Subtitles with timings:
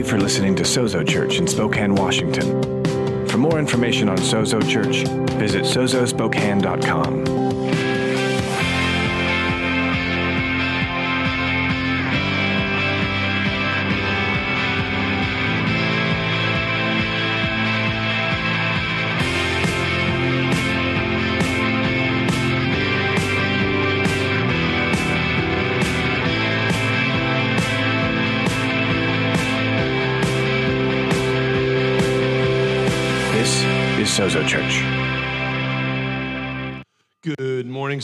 [0.00, 2.62] you for listening to Sozo Church in Spokane, Washington.
[3.28, 5.06] For more information on Sozo Church,
[5.38, 7.45] visit sozospokane.com.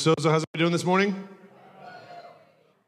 [0.03, 0.33] Sozo.
[0.33, 1.29] How's everybody doing this morning?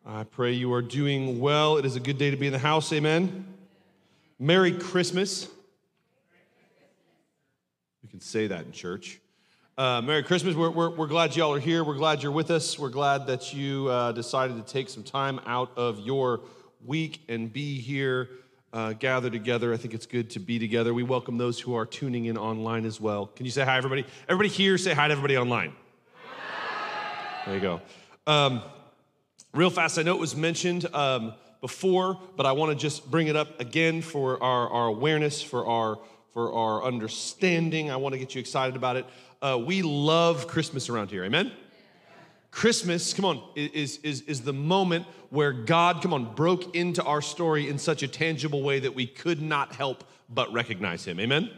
[0.05, 1.77] I pray you are doing well.
[1.77, 2.93] It is a good day to be in the house.
[2.93, 3.47] Amen.
[4.41, 5.47] Merry Christmas.
[8.03, 9.21] We can say that in church.
[9.79, 10.57] Uh, Merry Christmas.
[10.57, 11.85] We're, we're, we're glad y'all are here.
[11.85, 12.81] We're glad you're with us.
[12.81, 16.41] We're glad that you uh, decided to take some time out of your
[16.85, 18.29] week and be here,
[18.73, 19.73] uh, gather together.
[19.73, 20.93] I think it's good to be together.
[20.93, 23.27] We welcome those who are tuning in online as well.
[23.27, 24.05] Can you say hi, everybody?
[24.29, 25.75] Everybody here, say hi to everybody online.
[27.47, 27.81] There you go.
[28.27, 28.63] Um,
[29.53, 33.27] real fast, I know it was mentioned um, before, but I want to just bring
[33.27, 35.99] it up again for our, our awareness, for our
[36.35, 37.91] for our understanding.
[37.93, 39.07] I want to get you excited about it.
[39.41, 41.25] Uh, we love Christmas around here.
[41.25, 41.53] Amen.
[42.51, 47.23] Christmas, come on, is, is, is the moment where God, come on, broke into our
[47.23, 51.21] story in such a tangible way that we could not help but recognize Him.
[51.21, 51.51] Amen?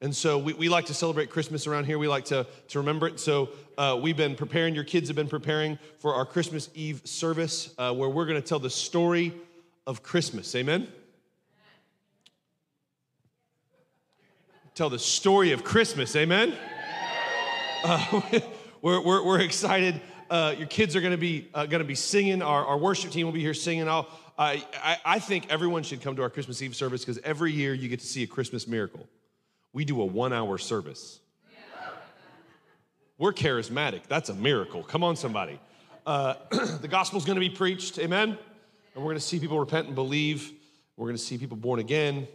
[0.00, 1.98] And so we, we like to celebrate Christmas around here.
[1.98, 3.20] We like to, to remember it.
[3.20, 7.74] So uh, we've been preparing, your kids have been preparing for our Christmas Eve service
[7.78, 9.32] uh, where we're going to tell the story
[9.86, 10.54] of Christmas.
[10.54, 10.88] Amen?
[14.74, 16.16] Tell the story of Christmas.
[16.16, 16.54] Amen?
[17.84, 18.20] Uh,
[18.82, 20.00] we're, we're, we're excited.
[20.30, 22.42] Uh, your kids are going to be uh, going to be singing.
[22.42, 23.88] Our, our worship team will be here singing.
[23.88, 27.52] I'll, I, I, I think everyone should come to our Christmas Eve service because every
[27.52, 29.06] year you get to see a Christmas miracle.
[29.72, 31.20] We do a one hour service.
[33.16, 34.08] We're charismatic.
[34.08, 34.82] That's a miracle.
[34.82, 35.60] Come on, somebody.
[36.04, 36.34] Uh,
[36.80, 37.98] the gospel's going to be preached.
[38.00, 38.30] Amen.
[38.30, 38.38] And
[38.96, 40.52] we're going to see people repent and believe.
[40.96, 42.26] We're going to see people born again.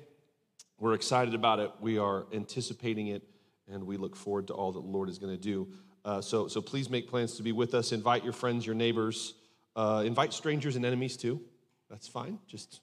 [0.80, 1.72] We're excited about it.
[1.82, 3.24] We are anticipating it,
[3.70, 5.68] and we look forward to all that the Lord is going to do.
[6.06, 7.92] Uh, so, so please make plans to be with us.
[7.92, 9.34] Invite your friends, your neighbors.
[9.76, 11.42] Uh, invite strangers and enemies too.
[11.90, 12.40] That's fine.
[12.48, 12.80] Just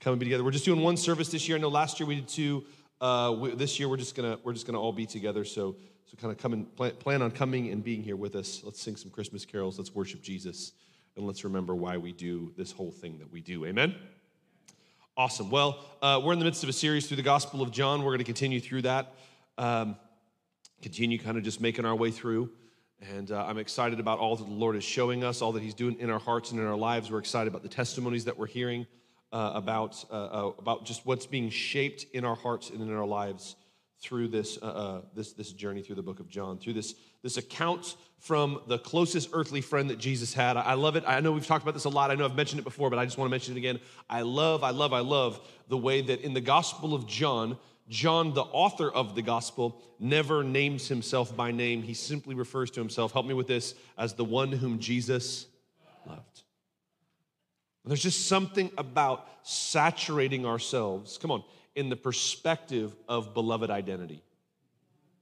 [0.00, 0.44] come and be together.
[0.44, 1.56] We're just doing one service this year.
[1.56, 2.64] I know last year we did two.
[3.00, 5.44] Uh, we, this year we're just gonna we're just gonna all be together.
[5.44, 5.76] So
[6.06, 8.62] so kind of come and plan, on coming and being here with us.
[8.64, 9.78] Let's sing some Christmas carols.
[9.78, 10.72] Let's worship Jesus,
[11.16, 13.64] and let's remember why we do this whole thing that we do.
[13.64, 13.94] Amen.
[15.16, 15.50] Awesome.
[15.50, 18.00] Well, uh, we're in the midst of a series through the Gospel of John.
[18.00, 19.14] We're going to continue through that.
[19.56, 19.96] Um,
[20.82, 22.50] continue kind of just making our way through.
[23.00, 25.74] And uh, I'm excited about all that the Lord is showing us, all that He's
[25.74, 27.10] doing in our hearts and in our lives.
[27.10, 28.86] We're excited about the testimonies that we're hearing
[29.32, 33.06] uh, about, uh, uh, about just what's being shaped in our hearts and in our
[33.06, 33.56] lives
[34.00, 37.36] through this, uh, uh, this, this journey through the book of John, through this, this
[37.36, 40.56] account from the closest earthly friend that Jesus had.
[40.56, 41.04] I love it.
[41.06, 42.10] I know we've talked about this a lot.
[42.10, 43.80] I know I've mentioned it before, but I just want to mention it again.
[44.08, 48.32] I love, I love, I love the way that in the Gospel of John, John,
[48.32, 51.82] the author of the gospel, never names himself by name.
[51.82, 55.46] He simply refers to himself, help me with this, as the one whom Jesus
[56.06, 56.42] loved.
[57.84, 64.22] There's just something about saturating ourselves, come on, in the perspective of beloved identity,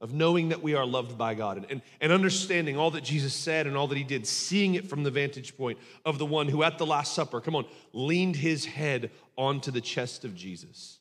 [0.01, 3.33] of knowing that we are loved by God and, and, and understanding all that Jesus
[3.33, 6.47] said and all that he did, seeing it from the vantage point of the one
[6.47, 10.99] who at the Last Supper, come on, leaned his head onto the chest of Jesus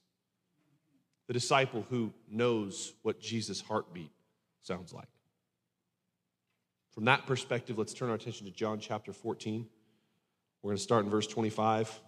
[1.32, 4.10] the disciple who knows what Jesus' heartbeat
[4.60, 5.08] sounds like.
[6.92, 9.66] From that perspective, let's turn our attention to John chapter 14.
[10.60, 12.00] We're going to start in verse 25.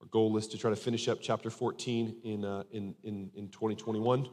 [0.00, 3.48] Our goal is to try to finish up chapter 14 in, uh, in, in, in
[3.48, 4.20] 2021.
[4.20, 4.28] It's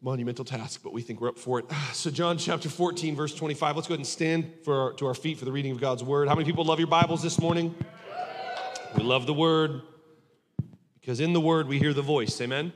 [0.00, 1.66] a monumental task, but we think we're up for it.
[1.94, 3.76] So, John chapter 14, verse 25.
[3.76, 6.04] Let's go ahead and stand for our, to our feet for the reading of God's
[6.04, 6.28] word.
[6.28, 7.74] How many people love your Bibles this morning?
[8.96, 9.80] We love the word
[11.00, 12.38] because in the word we hear the voice.
[12.42, 12.70] Amen?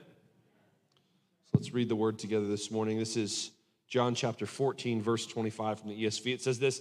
[1.47, 2.99] So let's read the word together this morning.
[2.99, 3.51] This is
[3.89, 6.33] John chapter 14, verse 25 from the ESV.
[6.33, 6.81] It says this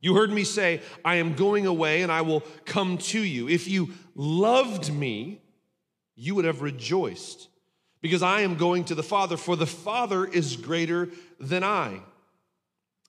[0.00, 3.48] You heard me say, I am going away and I will come to you.
[3.48, 5.40] If you loved me,
[6.14, 7.48] you would have rejoiced
[8.00, 11.08] because I am going to the Father, for the Father is greater
[11.40, 12.00] than I.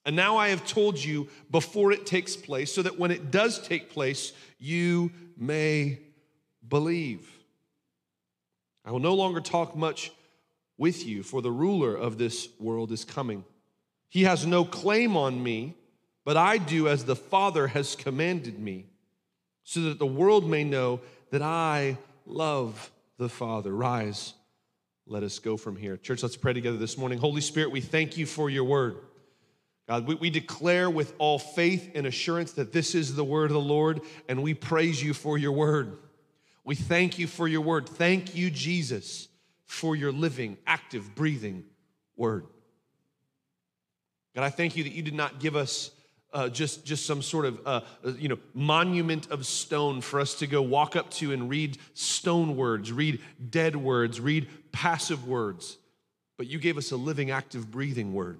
[0.06, 3.60] And now I have told you before it takes place, so that when it does
[3.60, 6.00] take place, you may
[6.68, 7.30] believe.
[8.86, 10.12] I will no longer talk much
[10.78, 13.44] with you, for the ruler of this world is coming.
[14.08, 15.76] He has no claim on me,
[16.30, 18.86] but I do as the Father has commanded me,
[19.64, 21.00] so that the world may know
[21.31, 21.98] that I
[22.28, 23.74] love the Father.
[23.74, 24.36] Rise,
[25.08, 25.98] let us go from here.
[25.98, 27.18] Church, let's pray together this morning.
[27.18, 28.98] Holy Spirit, we thank you for your word.
[29.88, 33.54] God, we, we, declare with all faith and assurance that this is the word of
[33.54, 35.98] the Lord, and we praise you for your word.
[36.64, 37.90] We thank you for your word.
[37.90, 39.30] Thank you, Jesus,
[39.66, 41.64] for your living, active, breathing
[42.16, 42.46] word.
[44.36, 45.90] God, I thank you that you did not give us
[46.31, 50.36] uh, just, just some sort of uh, uh, you know, monument of stone for us
[50.36, 55.78] to go walk up to and read stone words, read dead words, read passive words.
[56.38, 58.40] But you gave us a living, active, breathing word.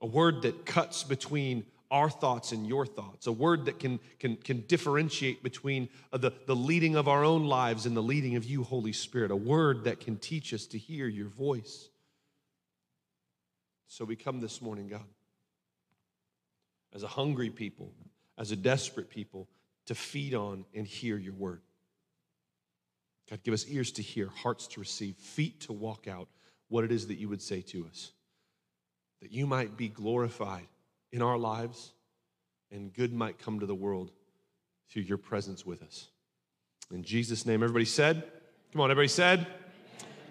[0.00, 4.36] A word that cuts between our thoughts and your thoughts, a word that can, can,
[4.36, 8.44] can differentiate between uh, the, the leading of our own lives and the leading of
[8.44, 11.88] you, Holy Spirit, a word that can teach us to hear your voice.
[13.88, 15.02] So we come this morning, God
[16.94, 17.92] as a hungry people,
[18.38, 19.48] as a desperate people,
[19.86, 21.60] to feed on and hear your word.
[23.28, 26.28] God, give us ears to hear, hearts to receive, feet to walk out
[26.68, 28.12] what it is that you would say to us,
[29.22, 30.66] that you might be glorified
[31.12, 31.92] in our lives
[32.70, 34.10] and good might come to the world
[34.90, 36.08] through your presence with us.
[36.92, 38.24] In Jesus' name, everybody said,
[38.72, 39.46] Come on, everybody said,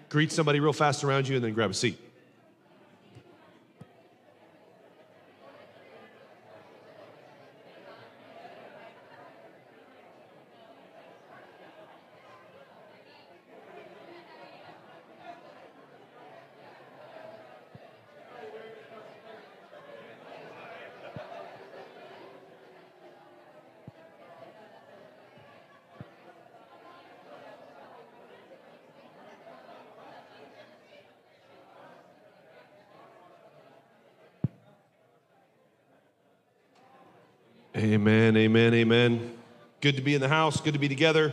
[0.08, 1.98] Greet somebody real fast around you and then grab a seat.
[38.50, 39.38] Amen, amen.
[39.80, 41.32] Good to be in the house, good to be together.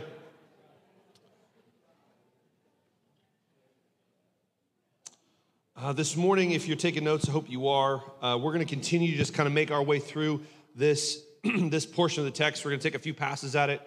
[5.76, 8.04] Uh, this morning, if you're taking notes, I hope you are.
[8.22, 10.42] Uh, we're going to continue to just kind of make our way through
[10.76, 12.64] this, this portion of the text.
[12.64, 13.80] We're going to take a few passes at it.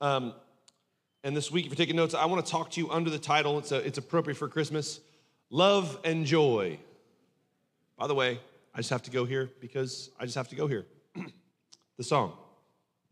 [0.00, 0.34] Um,
[1.22, 3.18] and this week, if you're taking notes, I want to talk to you under the
[3.20, 4.98] title, it's, a, it's appropriate for Christmas
[5.50, 6.80] Love and Joy.
[7.96, 8.40] By the way,
[8.74, 10.84] I just have to go here because I just have to go here
[11.96, 12.32] the song.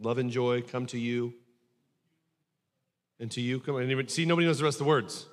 [0.00, 1.34] Love and joy come to you.
[3.18, 4.08] And to you, come on.
[4.08, 5.26] See, nobody knows the rest of the words.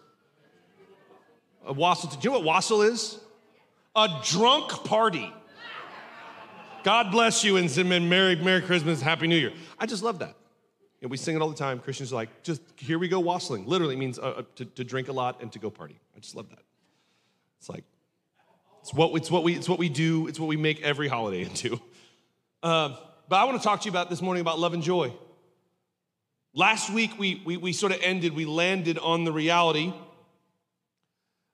[1.65, 3.19] A wassail, do you know what wassail is?
[3.95, 5.33] A drunk party.
[6.83, 9.53] God bless you and Merry, Merry Christmas, Happy New Year.
[9.79, 10.35] I just love that.
[11.01, 11.79] And we sing it all the time.
[11.79, 13.65] Christians are like, just here we go wassailing.
[13.65, 15.99] Literally means uh, uh, to, to drink a lot and to go party.
[16.15, 16.59] I just love that.
[17.59, 17.83] It's like,
[18.81, 21.41] it's what, it's what, we, it's what we do, it's what we make every holiday
[21.49, 21.79] into.
[22.63, 22.95] Uh,
[23.29, 25.13] but I want to talk to you about this morning about love and joy.
[26.53, 29.93] Last week, we, we, we sort of ended, we landed on the reality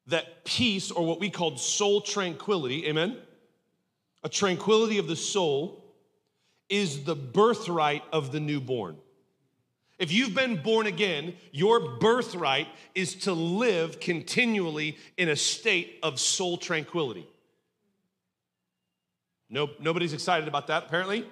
[0.07, 3.17] that peace, or what we called soul tranquility, amen?
[4.23, 5.83] A tranquility of the soul
[6.69, 8.97] is the birthright of the newborn.
[9.99, 16.19] If you've been born again, your birthright is to live continually in a state of
[16.19, 17.27] soul tranquility.
[19.49, 21.25] Nope, nobody's excited about that, apparently.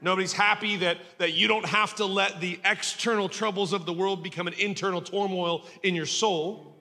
[0.00, 4.22] Nobody's happy that, that you don't have to let the external troubles of the world
[4.22, 6.74] become an internal turmoil in your soul.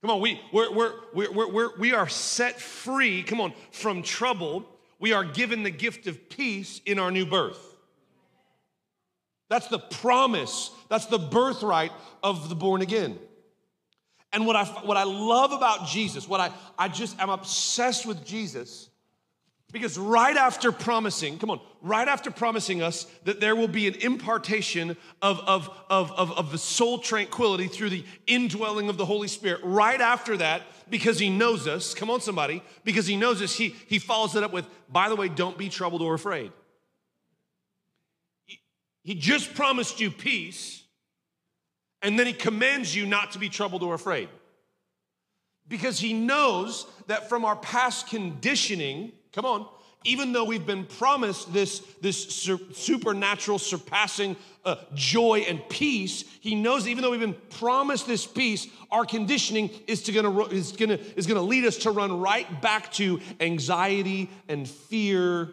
[0.00, 4.66] Come on, we, we're, we're, we're, we're, we are set free, come on, from trouble.
[4.98, 7.58] We are given the gift of peace in our new birth.
[9.48, 13.18] That's the promise, that's the birthright of the born again.
[14.32, 18.24] And what I, what I love about Jesus, what I, I just am obsessed with
[18.24, 18.88] Jesus,
[19.74, 23.96] because right after promising, come on, right after promising us that there will be an
[23.96, 29.26] impartation of, of, of, of, of the soul tranquility through the indwelling of the Holy
[29.26, 33.52] Spirit, right after that, because he knows us, come on, somebody, because he knows us,
[33.56, 36.52] he, he follows it up with, by the way, don't be troubled or afraid.
[38.46, 38.60] He,
[39.02, 40.84] he just promised you peace,
[42.00, 44.28] and then he commands you not to be troubled or afraid.
[45.66, 49.66] Because he knows that from our past conditioning, Come on.
[50.04, 52.24] even though we've been promised this, this
[52.72, 58.68] supernatural, surpassing uh, joy and peace, he knows even though we've been promised this peace,
[58.90, 62.92] our conditioning is, to gonna, is, gonna, is gonna lead us to run right back
[62.92, 65.50] to anxiety and fear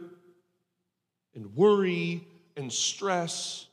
[1.34, 3.66] and worry and stress.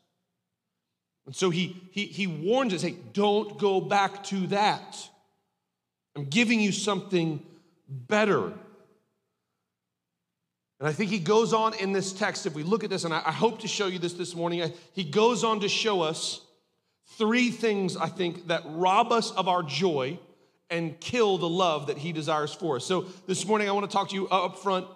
[1.27, 5.11] And so he, he, he warns us hey, don't go back to that.
[6.17, 7.45] I'm giving you something
[7.88, 8.55] better.
[10.79, 13.13] And I think he goes on in this text, if we look at this, and
[13.13, 16.03] I, I hope to show you this this morning, I, he goes on to show
[16.03, 16.41] us
[17.17, 20.19] three things, I think, that rob us of our joy
[20.71, 22.85] and kill the love that he desires for us.
[22.85, 24.87] So this morning, I want to talk to you up front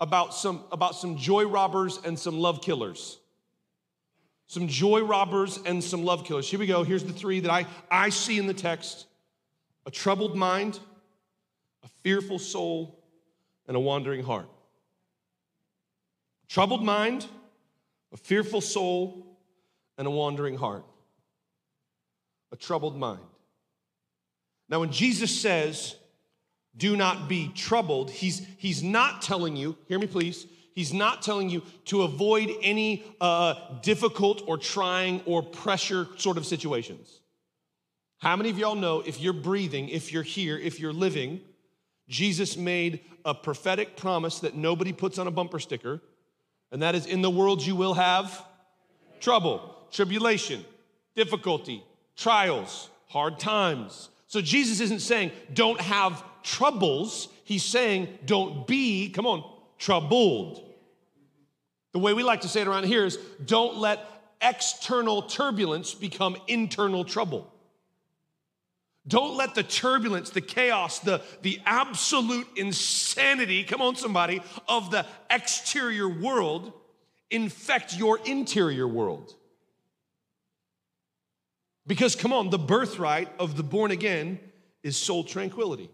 [0.00, 3.18] about some, about some joy robbers and some love killers.
[4.48, 6.48] Some joy robbers and some love killers.
[6.48, 6.84] Here we go.
[6.84, 9.06] Here's the three that I, I see in the text
[9.86, 10.78] a troubled mind,
[11.82, 13.02] a fearful soul,
[13.66, 14.48] and a wandering heart.
[16.48, 17.26] Troubled mind,
[18.12, 19.26] a fearful soul,
[19.98, 20.84] and a wandering heart.
[22.52, 23.20] A troubled mind.
[24.68, 25.96] Now, when Jesus says,
[26.76, 31.48] do not be troubled, he's, he's not telling you, hear me please, he's not telling
[31.48, 37.20] you to avoid any uh, difficult or trying or pressure sort of situations.
[38.18, 41.40] How many of y'all know if you're breathing, if you're here, if you're living,
[42.08, 46.00] Jesus made a prophetic promise that nobody puts on a bumper sticker
[46.72, 48.44] and that is in the world you will have
[49.20, 50.64] trouble, tribulation,
[51.14, 51.82] difficulty,
[52.16, 54.08] trials, hard times.
[54.26, 59.44] So Jesus isn't saying don't have troubles, he's saying don't be, come on,
[59.78, 60.62] troubled.
[61.92, 64.00] The way we like to say it around here is don't let
[64.42, 67.50] external turbulence become internal trouble.
[69.08, 75.06] Don't let the turbulence, the chaos, the, the absolute insanity, come on, somebody, of the
[75.30, 76.72] exterior world
[77.30, 79.34] infect your interior world.
[81.86, 84.40] Because, come on, the birthright of the born again
[84.82, 85.88] is soul tranquility.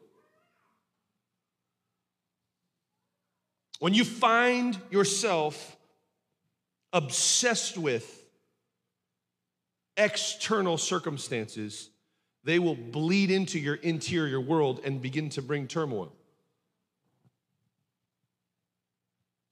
[3.78, 5.76] When you find yourself
[6.94, 8.24] obsessed with
[9.98, 11.90] external circumstances,
[12.44, 16.12] they will bleed into your interior world and begin to bring turmoil.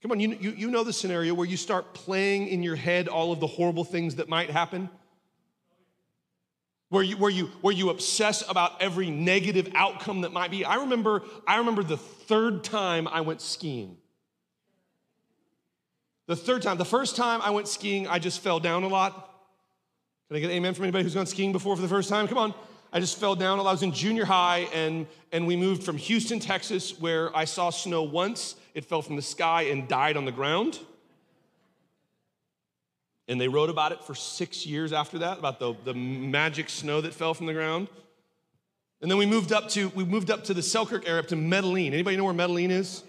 [0.03, 3.07] Come on, you, you, you know the scenario where you start playing in your head
[3.07, 4.89] all of the horrible things that might happen?
[6.89, 10.65] Where you, where, you, where you obsess about every negative outcome that might be.
[10.65, 13.99] I remember, I remember the third time I went skiing.
[16.27, 19.13] The third time, the first time I went skiing, I just fell down a lot.
[20.29, 22.27] Can I get amen from anybody who's gone skiing before for the first time?
[22.27, 22.55] Come on.
[22.93, 23.61] I just fell down.
[23.61, 27.71] I was in junior high, and, and we moved from Houston, Texas, where I saw
[27.71, 28.57] snow once.
[28.75, 30.81] It fell from the sky and died on the ground.
[33.29, 37.01] And they wrote about it for six years after that, about the, the magic snow
[37.01, 37.89] that fell from the ground.
[39.01, 41.37] And then we moved up to we moved up to the Selkirk area, up to
[41.37, 41.93] Metaline.
[41.93, 43.05] Anybody know where Metaline is?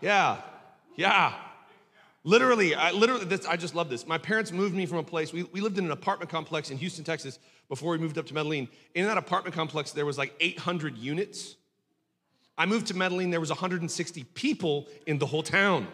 [0.00, 0.36] Yeah,
[0.94, 1.32] yeah.
[2.22, 4.06] Literally, I literally, this, I just love this.
[4.06, 5.32] My parents moved me from a place.
[5.32, 8.34] We, we lived in an apartment complex in Houston, Texas, before we moved up to
[8.34, 8.68] Metaline.
[8.94, 11.56] In that apartment complex, there was like 800 units.
[12.58, 13.30] I moved to Metaline.
[13.30, 15.86] There was 160 people in the whole town.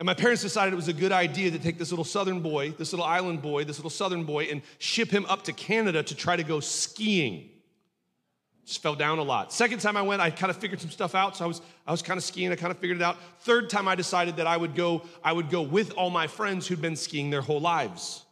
[0.00, 2.72] And my parents decided it was a good idea to take this little southern boy,
[2.72, 6.14] this little island boy, this little southern boy, and ship him up to Canada to
[6.16, 7.48] try to go skiing.
[8.66, 9.52] Just fell down a lot.
[9.52, 11.36] Second time I went, I kind of figured some stuff out.
[11.36, 12.50] So I was, I was kind of skiing.
[12.50, 13.18] I kind of figured it out.
[13.40, 16.66] Third time I decided that I would go, I would go with all my friends
[16.66, 18.23] who'd been skiing their whole lives.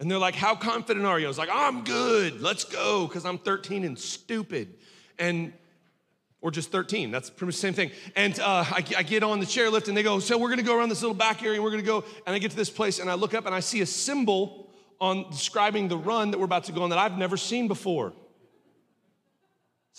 [0.00, 1.26] And they're like, How confident are you?
[1.26, 2.40] I was like, I'm good.
[2.40, 3.06] Let's go.
[3.06, 4.74] Because I'm 13 and stupid.
[5.18, 5.52] And
[6.40, 7.10] or just 13.
[7.10, 7.90] That's pretty much the same thing.
[8.16, 10.76] And uh, I, I, get on the chairlift and they go, So we're gonna go
[10.76, 12.02] around this little back area and we're gonna go.
[12.26, 14.70] And I get to this place and I look up and I see a symbol
[15.00, 18.12] on describing the run that we're about to go on that I've never seen before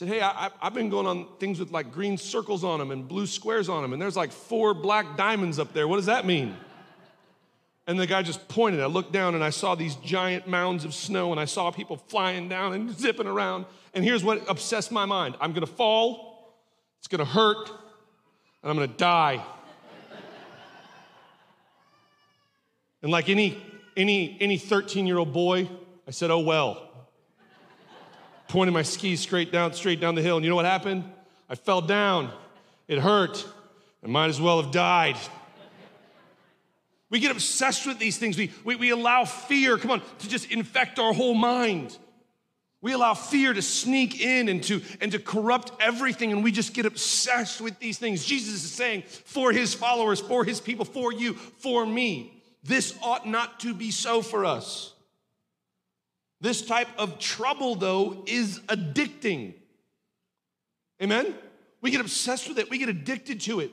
[0.01, 3.08] said, Hey, I, have been going on things with like green circles on them and
[3.08, 5.88] blue squares on them, and there's like four black diamonds up there.
[5.88, 6.55] What does that mean?
[7.88, 8.80] And the guy just pointed.
[8.80, 11.98] I looked down and I saw these giant mounds of snow, and I saw people
[11.98, 13.66] flying down and zipping around.
[13.94, 16.56] And here's what obsessed my mind I'm gonna fall,
[17.00, 17.70] it's gonna hurt,
[18.62, 19.44] and I'm gonna die.
[23.02, 23.62] and like any
[23.98, 25.70] any any 13 year old boy,
[26.08, 26.92] I said, Oh well
[28.52, 30.36] pointing my skis straight down, straight down the hill.
[30.36, 31.10] And you know what happened?
[31.50, 32.32] I fell down.
[32.90, 33.46] It hurt.
[34.04, 35.16] I might as well have died.
[37.12, 38.38] We get obsessed with these things.
[38.38, 41.96] We, we, we allow fear, come on, to just infect our whole mind.
[42.82, 46.74] We allow fear to sneak in and to, and to corrupt everything, and we just
[46.74, 48.25] get obsessed with these things.
[48.25, 52.41] Jesus is saying, for his followers, for his people, for you, for me.
[52.63, 54.94] This ought not to be so for us.
[56.39, 59.53] This type of trouble, though, is addicting.
[61.03, 61.36] Amen?
[61.82, 63.72] We get obsessed with it, we get addicted to it.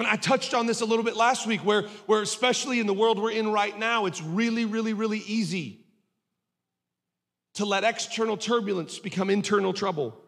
[0.00, 2.94] And I touched on this a little bit last week, where, where especially in the
[2.94, 5.84] world we're in right now, it's really, really, really easy
[7.54, 10.18] to let external turbulence become internal trouble.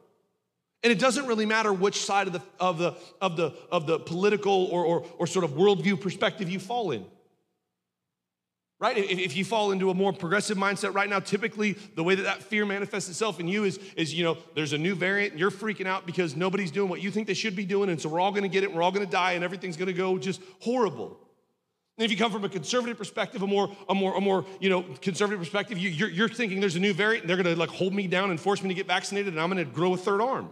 [0.82, 3.98] And it doesn't really matter which side of the, of the, of the, of the
[3.98, 7.06] political or, or, or sort of worldview perspective you fall in
[8.82, 8.98] right?
[8.98, 12.42] If, you fall into a more progressive mindset right now, typically the way that that
[12.42, 15.52] fear manifests itself in you is, is you know, there's a new variant and you're
[15.52, 17.90] freaking out because nobody's doing what you think they should be doing.
[17.90, 18.74] And so we're all going to get it.
[18.74, 21.16] We're all going to die and everything's going to go just horrible.
[21.96, 24.68] And if you come from a conservative perspective, a more, a more, a more, you
[24.68, 27.58] know, conservative perspective, you, you're, you're thinking there's a new variant and they're going to
[27.58, 29.94] like hold me down and force me to get vaccinated and I'm going to grow
[29.94, 30.50] a third arm.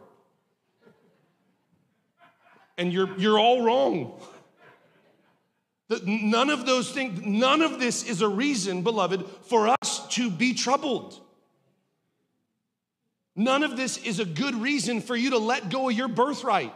[2.78, 4.20] And you're, you're all wrong.
[6.04, 10.54] None of those things, none of this is a reason, beloved, for us to be
[10.54, 11.18] troubled.
[13.34, 16.72] None of this is a good reason for you to let go of your birthright.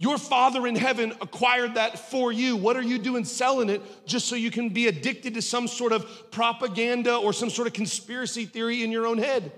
[0.00, 2.56] Your Father in heaven acquired that for you.
[2.56, 5.92] What are you doing selling it just so you can be addicted to some sort
[5.92, 9.50] of propaganda or some sort of conspiracy theory in your own head?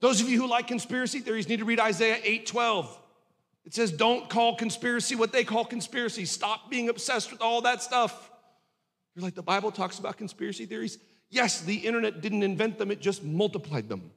[0.00, 2.98] Those of you who like conspiracy theories need to read Isaiah 8 12.
[3.64, 6.24] It says, don't call conspiracy what they call conspiracy.
[6.24, 8.30] Stop being obsessed with all that stuff.
[9.14, 10.98] You're like, the Bible talks about conspiracy theories.
[11.28, 14.10] Yes, the internet didn't invent them, it just multiplied them.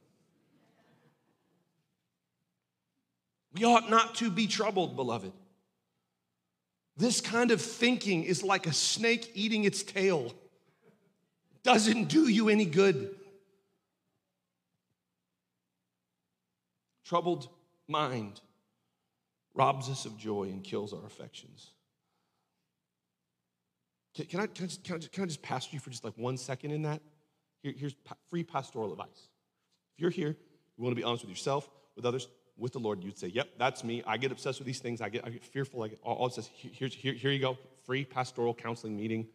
[3.52, 5.32] We ought not to be troubled, beloved.
[6.96, 10.32] This kind of thinking is like a snake eating its tail.
[11.62, 13.14] Doesn't do you any good.
[17.04, 17.48] Troubled
[17.86, 18.40] mind
[19.54, 21.70] robs us of joy and kills our affections.
[24.14, 25.90] Can, can I, can, I just, can, I just, can I just pastor you for
[25.90, 27.02] just like one second in that?
[27.62, 27.94] Here, here's
[28.28, 29.28] free pastoral advice.
[29.96, 30.36] If you're here,
[30.76, 33.48] you want to be honest with yourself, with others, with the Lord, you'd say, Yep,
[33.58, 34.02] that's me.
[34.06, 35.00] I get obsessed with these things.
[35.00, 35.82] I get, I get fearful.
[35.82, 37.58] I get all, all it here, here, here you go.
[37.84, 39.26] Free pastoral counseling meeting.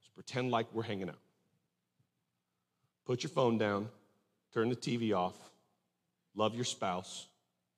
[0.00, 1.18] Just pretend like we're hanging out.
[3.06, 3.88] Put your phone down,
[4.52, 5.34] turn the TV off,
[6.34, 7.26] love your spouse,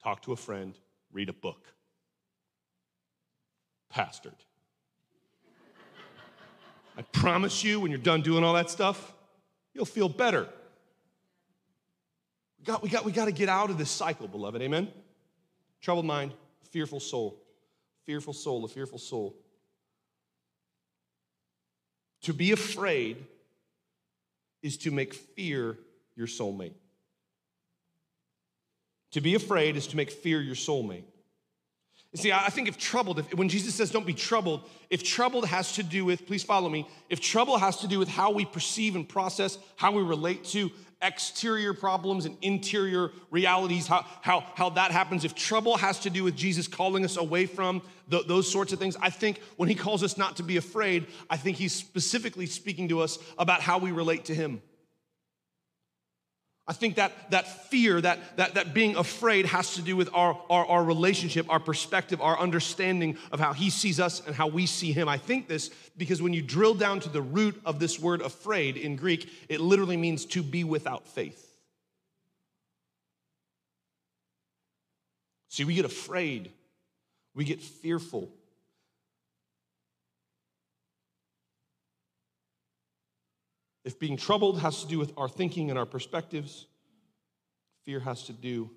[0.03, 0.75] talk to a friend,
[1.13, 1.67] read a book.
[3.95, 4.39] Pastored.
[6.97, 9.13] I promise you, when you're done doing all that stuff,
[9.73, 10.49] you'll feel better.
[12.59, 14.61] We got, we got, we got to get out of this cycle, beloved.
[14.61, 14.89] Amen?
[15.81, 16.33] Troubled mind,
[16.71, 17.41] fearful soul.
[18.05, 19.35] Fearful soul, a fearful soul.
[22.23, 23.25] To be afraid
[24.63, 25.79] is to make fear
[26.17, 26.75] your soulmate.
[29.13, 31.05] To be afraid is to make fear your soulmate.
[32.13, 35.47] You see, I think if troubled, if, when Jesus says don't be troubled, if troubled
[35.47, 38.45] has to do with, please follow me, if trouble has to do with how we
[38.45, 44.71] perceive and process, how we relate to exterior problems and interior realities, how, how, how
[44.71, 48.73] that happens, if trouble has to do with Jesus calling us away from those sorts
[48.73, 51.73] of things, I think when he calls us not to be afraid, I think he's
[51.73, 54.63] specifically speaking to us about how we relate to him.
[56.71, 60.41] I think that, that fear, that, that, that being afraid has to do with our,
[60.49, 64.67] our, our relationship, our perspective, our understanding of how he sees us and how we
[64.67, 65.09] see him.
[65.09, 68.77] I think this because when you drill down to the root of this word afraid
[68.77, 71.45] in Greek, it literally means to be without faith.
[75.49, 76.53] See, we get afraid,
[77.35, 78.31] we get fearful.
[83.85, 86.67] If being troubled has to do with our thinking and our perspectives,
[87.85, 88.71] fear has to do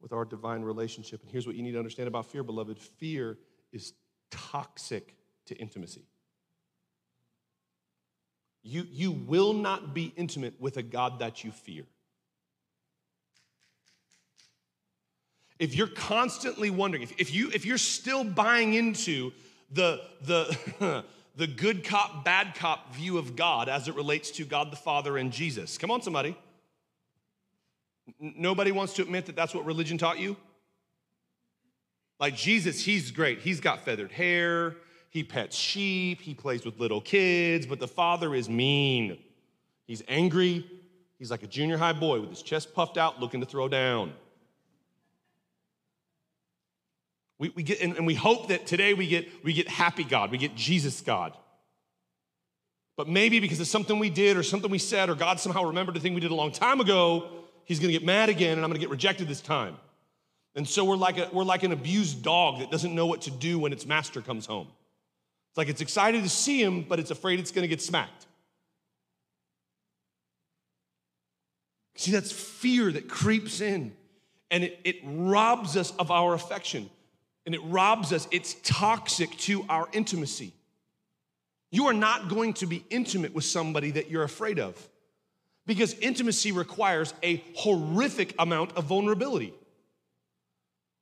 [0.00, 1.22] with our divine relationship.
[1.22, 3.38] And here's what you need to understand about fear, beloved fear
[3.72, 3.94] is
[4.30, 6.06] toxic to intimacy.
[8.62, 11.84] You, you will not be intimate with a God that you fear.
[15.58, 19.32] If you're constantly wondering, if, if, you, if you're still buying into
[19.70, 21.04] the, the,
[21.36, 25.18] the good cop, bad cop view of God as it relates to God the Father
[25.18, 25.78] and Jesus.
[25.78, 26.36] Come on, somebody.
[28.20, 30.36] Nobody wants to admit that that's what religion taught you?
[32.20, 33.40] Like Jesus, he's great.
[33.40, 34.76] He's got feathered hair,
[35.10, 39.18] he pets sheep, he plays with little kids, but the Father is mean.
[39.86, 40.66] He's angry.
[41.18, 44.12] He's like a junior high boy with his chest puffed out, looking to throw down.
[47.38, 50.30] We, we get, and, and we hope that today we get, we get happy God,
[50.30, 51.36] we get Jesus God.
[52.96, 55.96] But maybe because of something we did or something we said or God somehow remembered
[55.96, 57.28] a thing we did a long time ago,
[57.64, 59.76] he's gonna get mad again and I'm gonna get rejected this time.
[60.54, 63.32] And so we're like, a, we're like an abused dog that doesn't know what to
[63.32, 64.68] do when its master comes home.
[65.50, 68.26] It's like it's excited to see him, but it's afraid it's gonna get smacked.
[71.96, 73.92] See, that's fear that creeps in
[74.52, 76.88] and it, it robs us of our affection
[77.46, 78.26] and it robs us.
[78.30, 80.52] It's toxic to our intimacy.
[81.70, 84.88] You are not going to be intimate with somebody that you're afraid of
[85.66, 89.52] because intimacy requires a horrific amount of vulnerability.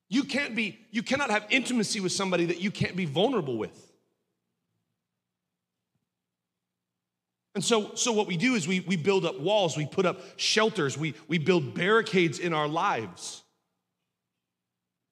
[0.08, 3.92] You can't be, you cannot have intimacy with somebody that you can't be vulnerable with.
[7.54, 10.20] And so, so what we do is we, we build up walls, we put up
[10.36, 13.41] shelters, we, we build barricades in our lives.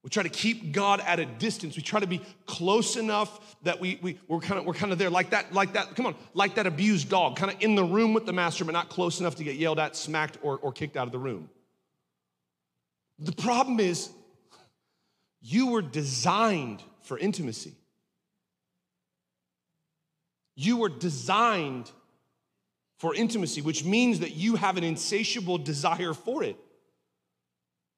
[0.03, 1.77] We try to keep God at a distance.
[1.77, 4.99] We try to be close enough that we, we, we're, kind of, we're kind of
[4.99, 7.85] there, like that, like that, come on, like that abused dog, kind of in the
[7.85, 10.73] room with the master, but not close enough to get yelled at, smacked, or, or
[10.73, 11.51] kicked out of the room.
[13.19, 14.09] The problem is,
[15.43, 17.75] you were designed for intimacy.
[20.55, 21.91] You were designed
[22.99, 26.57] for intimacy, which means that you have an insatiable desire for it.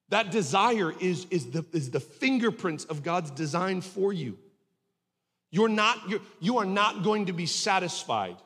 [0.09, 4.37] That desire is, is, the, is the fingerprints of God's design for you.
[5.49, 8.37] You're not, you're, you are not going to be satisfied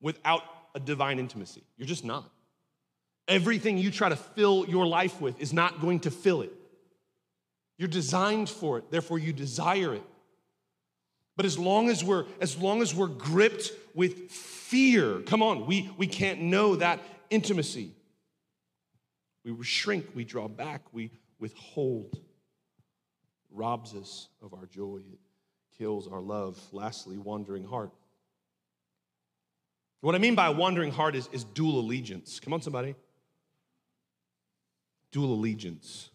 [0.00, 0.42] without
[0.74, 1.62] a divine intimacy.
[1.76, 2.30] You're just not.
[3.28, 6.52] Everything you try to fill your life with is not going to fill it.
[7.78, 10.02] You're designed for it, therefore you desire it.
[11.36, 15.90] But as long as we're as long as we're gripped with fear, come on, we,
[15.96, 17.92] we can't know that intimacy.
[19.44, 22.20] We shrink, we draw back, we withhold.
[23.50, 25.18] robs us of our joy, it
[25.76, 26.58] kills our love.
[26.72, 27.90] Lastly, wandering heart.
[30.00, 32.40] What I mean by wandering heart is, is dual allegiance.
[32.40, 32.94] Come on, somebody.
[35.12, 36.10] Dual allegiance.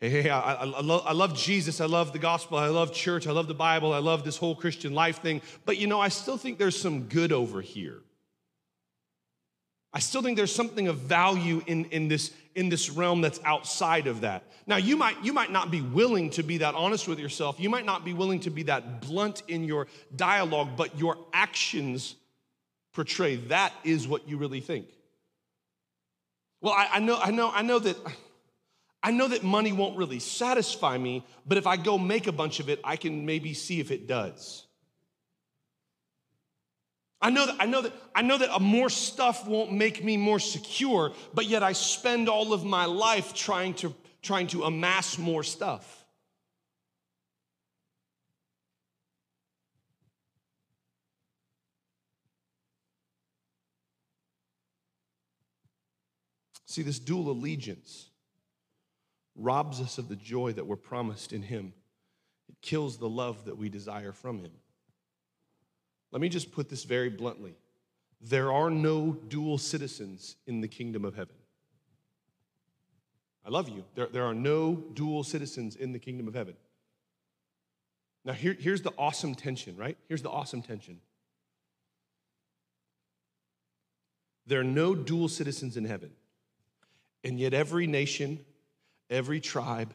[0.00, 1.80] Hey, hey, I, I, I love Jesus.
[1.80, 2.58] I love the gospel.
[2.58, 3.26] I love church.
[3.26, 3.92] I love the Bible.
[3.92, 5.42] I love this whole Christian life thing.
[5.64, 8.00] But you know, I still think there's some good over here.
[9.92, 14.06] I still think there's something of value in, in, this, in this realm that's outside
[14.06, 14.44] of that.
[14.66, 17.58] Now, you might, you might not be willing to be that honest with yourself.
[17.58, 22.16] You might not be willing to be that blunt in your dialogue, but your actions
[22.92, 24.86] portray that is what you really think.
[26.60, 27.96] Well, I, I know, I know, I know that
[29.02, 32.58] I know that money won't really satisfy me, but if I go make a bunch
[32.58, 34.66] of it, I can maybe see if it does.
[37.20, 40.38] I know that I know that I know that more stuff won't make me more
[40.38, 45.42] secure, but yet I spend all of my life trying to trying to amass more
[45.42, 45.98] stuff.
[56.66, 58.10] See this dual allegiance
[59.34, 61.72] robs us of the joy that we're promised in Him.
[62.48, 64.52] It kills the love that we desire from Him.
[66.10, 67.54] Let me just put this very bluntly
[68.20, 71.36] there are no dual citizens in the kingdom of heaven.
[73.46, 73.84] I love you.
[73.94, 76.54] There, there are no dual citizens in the kingdom of heaven.
[78.24, 79.96] Now, here, here's the awesome tension, right?
[80.08, 81.00] Here's the awesome tension.
[84.46, 86.10] There are no dual citizens in heaven.
[87.24, 88.40] And yet, every nation,
[89.08, 89.94] every tribe,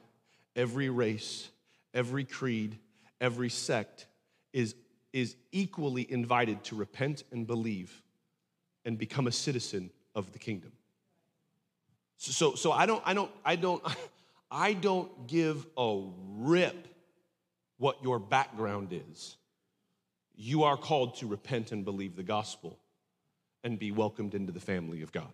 [0.56, 1.50] every race,
[1.94, 2.78] every creed,
[3.20, 4.08] every sect
[4.52, 4.76] is,
[5.14, 8.02] is equally invited to repent and believe
[8.84, 10.72] and become a citizen of the kingdom.
[12.18, 13.84] So, so, so I don't, I don't, I don't,
[14.52, 16.04] I don't give a
[16.36, 16.88] rip
[17.78, 19.38] what your background is.
[20.36, 22.80] You are called to repent and believe the gospel
[23.64, 25.32] and be welcomed into the family of God.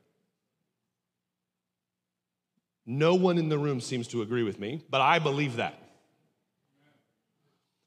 [2.85, 5.88] No one in the room seems to agree with me, but I believe that.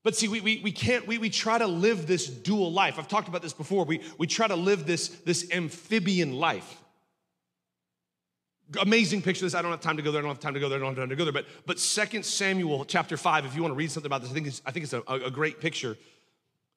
[0.03, 2.99] But see, we, we, we can't, we, we try to live this dual life.
[2.99, 3.85] I've talked about this before.
[3.85, 6.81] We, we try to live this, this amphibian life.
[8.81, 9.55] Amazing picture this.
[9.55, 10.21] I don't have time to go there.
[10.21, 10.79] I don't have time to go there.
[10.79, 11.33] I don't have time to go there.
[11.33, 14.35] But, but 2 Samuel chapter 5, if you want to read something about this, I
[14.35, 15.97] think it's, I think it's a, a great picture.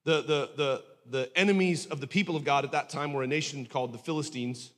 [0.03, 3.27] The, the, the, the enemies of the people of God at that time were a
[3.27, 4.71] nation called the Philistines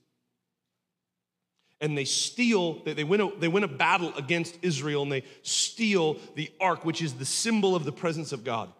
[1.80, 6.18] and they steal, they, win a, they win a battle against Israel and they steal
[6.36, 8.72] the ark, which is the symbol of the presence of God.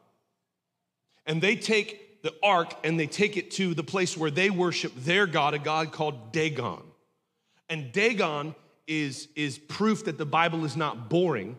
[1.26, 4.94] And they take the ark and they take it to the place where they worship
[4.96, 6.82] their God, a God called Dagon.
[7.70, 8.56] And Dagon
[8.88, 11.58] is, is proof that the Bible is not boring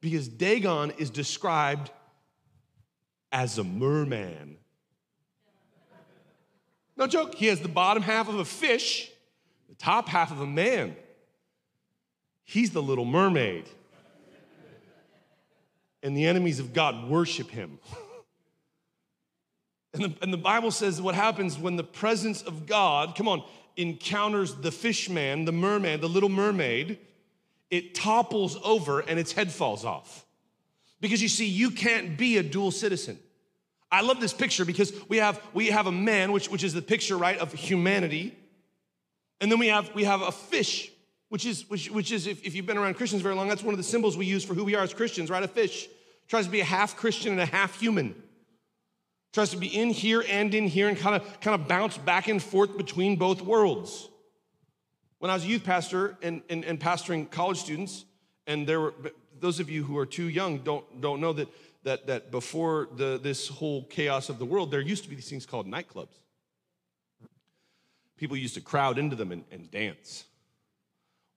[0.00, 1.90] because Dagon is described
[3.32, 4.56] as a merman.
[6.96, 7.34] No joke.
[7.34, 9.09] He has the bottom half of a fish,
[9.80, 10.94] top half of a man.
[12.44, 13.68] He's the little mermaid.
[16.02, 17.78] And the enemies of God worship him.
[19.92, 23.42] And the, and the Bible says what happens when the presence of God, come on,
[23.76, 26.98] encounters the fish man, the merman, the little mermaid,
[27.70, 30.24] it topples over and its head falls off.
[31.00, 33.18] Because you see, you can't be a dual citizen.
[33.90, 36.82] I love this picture because we have we have a man, which, which is the
[36.82, 38.36] picture, right, of humanity.
[39.40, 40.90] And then we have we have a fish,
[41.28, 43.74] which is which, which is if, if you've been around Christians very long, that's one
[43.74, 45.42] of the symbols we use for who we are as Christians, right?
[45.42, 45.88] A fish
[46.28, 48.14] tries to be a half Christian and a half human.
[49.32, 52.28] Tries to be in here and in here and kind of kind of bounce back
[52.28, 54.08] and forth between both worlds.
[55.18, 58.06] When I was a youth pastor and, and, and pastoring college students,
[58.46, 58.94] and there were
[59.40, 61.48] those of you who are too young don't, don't know that,
[61.84, 65.28] that, that before the, this whole chaos of the world, there used to be these
[65.28, 66.19] things called nightclubs.
[68.20, 70.26] People used to crowd into them and, and dance.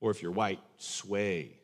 [0.02, 1.56] Or if you're white, sway.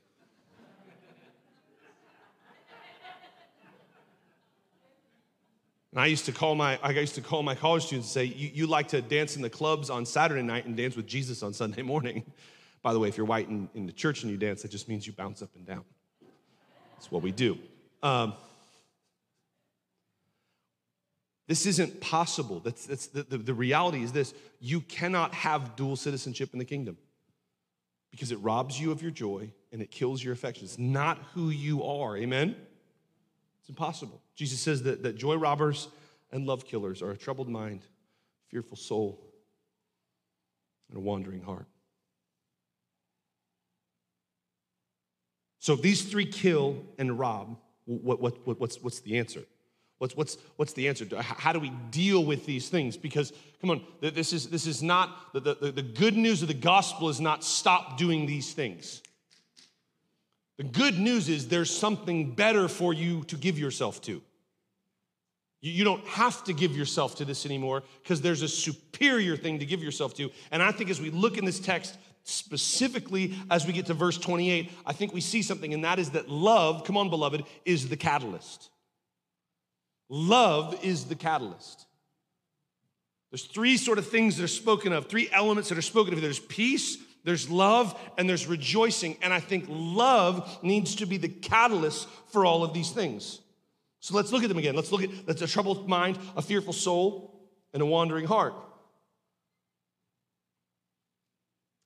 [5.93, 8.35] And I used to call my I used to call my college students and say,
[8.35, 11.43] you, you like to dance in the clubs on Saturday night and dance with Jesus
[11.43, 12.25] on Sunday morning.
[12.83, 14.89] By the way, if you're white in, in the church and you dance, that just
[14.89, 15.85] means you bounce up and down.
[16.95, 17.59] That's what we do.
[18.03, 18.33] Um,
[21.51, 22.61] this isn't possible.
[22.61, 26.65] That's, that's the, the, the reality is this you cannot have dual citizenship in the
[26.65, 26.97] kingdom
[28.13, 30.65] because it robs you of your joy and it kills your affection.
[30.65, 32.17] It's not who you are.
[32.17, 32.55] Amen?
[33.59, 34.23] It's impossible.
[34.37, 35.89] Jesus says that, that joy robbers
[36.31, 37.83] and love killers are a troubled mind,
[38.47, 39.21] fearful soul,
[40.89, 41.67] and a wandering heart.
[45.59, 49.43] So if these three kill and rob, what, what, what, what's, what's the answer?
[50.01, 51.07] What's, what's, what's the answer?
[51.21, 52.97] How do we deal with these things?
[52.97, 56.55] Because, come on, this is, this is not, the, the, the good news of the
[56.55, 59.03] gospel is not stop doing these things.
[60.57, 64.23] The good news is there's something better for you to give yourself to.
[65.61, 69.67] You don't have to give yourself to this anymore because there's a superior thing to
[69.67, 70.31] give yourself to.
[70.51, 74.17] And I think as we look in this text, specifically as we get to verse
[74.17, 77.91] 28, I think we see something, and that is that love, come on, beloved, is
[77.91, 78.71] the catalyst.
[80.11, 81.87] Love is the catalyst.
[83.31, 86.21] There's three sort of things that are spoken of, three elements that are spoken of.
[86.21, 89.17] There's peace, there's love, and there's rejoicing.
[89.23, 93.41] And I think love needs to be the catalyst for all of these things.
[94.01, 94.75] So let's look at them again.
[94.75, 98.55] Let's look at that's a troubled mind, a fearful soul, and a wandering heart.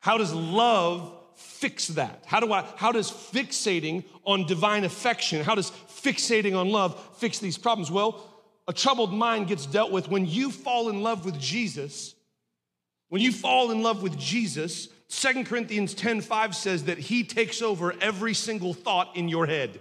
[0.01, 2.25] How does love fix that?
[2.27, 7.39] How do I how does fixating on divine affection, how does fixating on love fix
[7.39, 7.91] these problems?
[7.91, 8.31] Well,
[8.67, 12.15] a troubled mind gets dealt with when you fall in love with Jesus.
[13.09, 17.63] When you fall in love with Jesus, Second Corinthians 10 5 says that he takes
[17.63, 19.81] over every single thought in your head.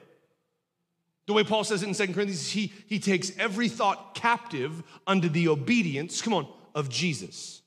[1.26, 5.30] The way Paul says it in Second Corinthians, he, he takes every thought captive under
[5.30, 7.62] the obedience, come on, of Jesus.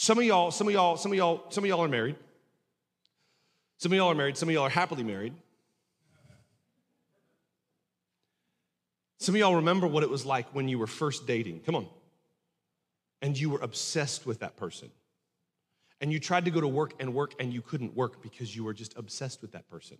[0.00, 2.14] Some of y'all, some of y'all, some of y'all, some of y'all are married.
[3.78, 5.34] Some of y'all are married, some of y'all are happily married.
[9.18, 11.62] Some of y'all remember what it was like when you were first dating.
[11.66, 11.88] Come on.
[13.22, 14.88] And you were obsessed with that person.
[16.00, 18.62] And you tried to go to work and work and you couldn't work because you
[18.62, 19.98] were just obsessed with that person.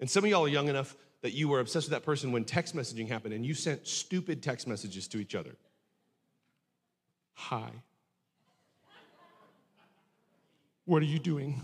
[0.00, 2.44] And some of y'all are young enough that you were obsessed with that person when
[2.44, 5.54] text messaging happened and you sent stupid text messages to each other.
[7.34, 7.70] Hi.
[10.84, 11.60] What are you doing?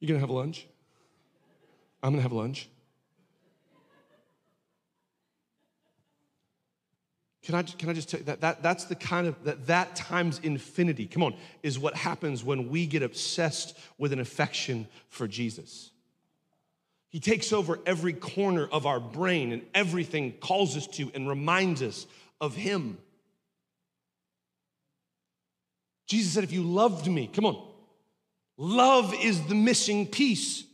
[0.00, 0.66] You gonna have lunch?
[2.02, 2.68] I'm gonna have lunch.
[7.42, 9.96] Can I, can I just tell you that, that that's the kind of that that
[9.96, 15.26] times infinity, come on, is what happens when we get obsessed with an affection for
[15.26, 15.90] Jesus.
[17.08, 21.80] He takes over every corner of our brain and everything calls us to and reminds
[21.80, 22.06] us
[22.38, 22.98] of Him.
[26.08, 27.62] Jesus said, If you loved me, come on,
[28.56, 30.64] love is the missing piece.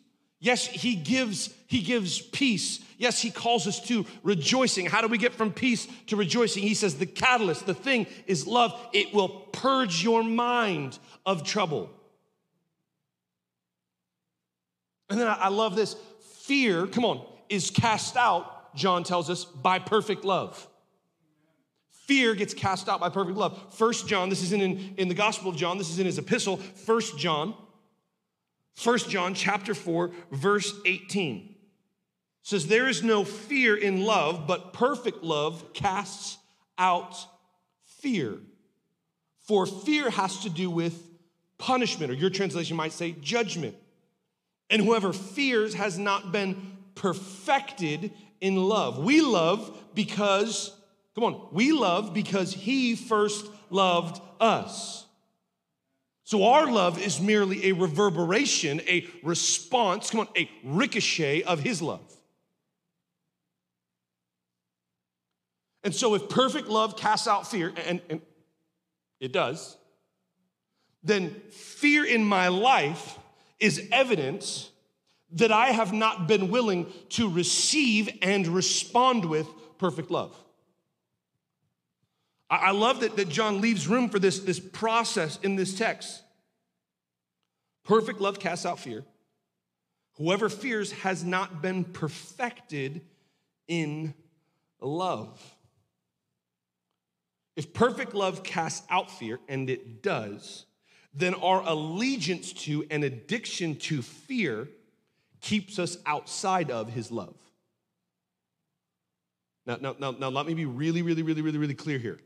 [0.40, 2.80] Yes, He gives, He gives peace.
[2.96, 4.86] Yes, He calls us to rejoicing.
[4.86, 6.62] How do we get from peace to rejoicing?
[6.62, 8.78] He says the catalyst, the thing is love.
[8.92, 11.90] It will purge your mind of trouble.
[15.10, 15.96] And then I love this
[16.42, 20.68] fear, come on, is cast out, John tells us, by perfect love.
[22.06, 23.74] Fear gets cast out by perfect love.
[23.74, 26.18] First John, this is in, in, in the Gospel of John, this is in his
[26.18, 27.54] epistle, First John,
[28.74, 31.54] First John chapter 4, verse 18.
[32.42, 36.38] says, There is no fear in love, but perfect love casts
[36.76, 37.16] out
[37.84, 38.38] fear.
[39.46, 41.08] For fear has to do with
[41.58, 43.76] punishment, or your translation might say judgment.
[44.70, 48.98] And whoever fears has not been perfected in love.
[48.98, 50.74] We love because,
[51.14, 55.04] come on, we love because he first loved us.
[56.24, 61.82] So our love is merely a reverberation, a response, come on, a ricochet of his
[61.82, 62.00] love.
[65.82, 68.22] And so if perfect love casts out fear, and, and
[69.20, 69.76] it does,
[71.02, 73.18] then fear in my life
[73.60, 74.70] is evidence
[75.32, 79.46] that I have not been willing to receive and respond with
[79.76, 80.34] perfect love.
[82.56, 86.22] I love that, that John leaves room for this, this process in this text.
[87.84, 89.04] Perfect love casts out fear.
[90.16, 93.02] Whoever fears has not been perfected
[93.66, 94.14] in
[94.80, 95.40] love.
[97.56, 100.66] If perfect love casts out fear, and it does,
[101.14, 104.68] then our allegiance to and addiction to fear
[105.40, 107.36] keeps us outside of his love.
[109.66, 112.18] Now, now, now, now let me be really, really, really, really, really clear here.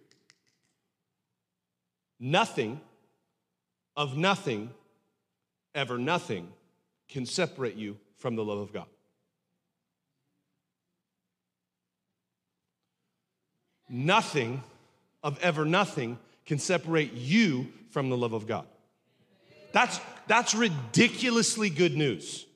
[2.21, 2.81] Nothing
[3.97, 4.71] of nothing,
[5.75, 6.49] ever nothing,
[7.09, 8.87] can separate you from the love of God.
[13.89, 14.63] Nothing
[15.23, 18.67] of ever nothing can separate you from the love of God.
[19.73, 22.47] That's, that's ridiculously good news.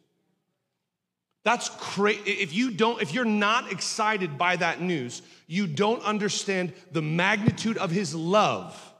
[1.44, 2.20] That's crazy.
[2.24, 7.78] If you don't, if you're not excited by that news, you don't understand the magnitude
[7.78, 8.91] of his love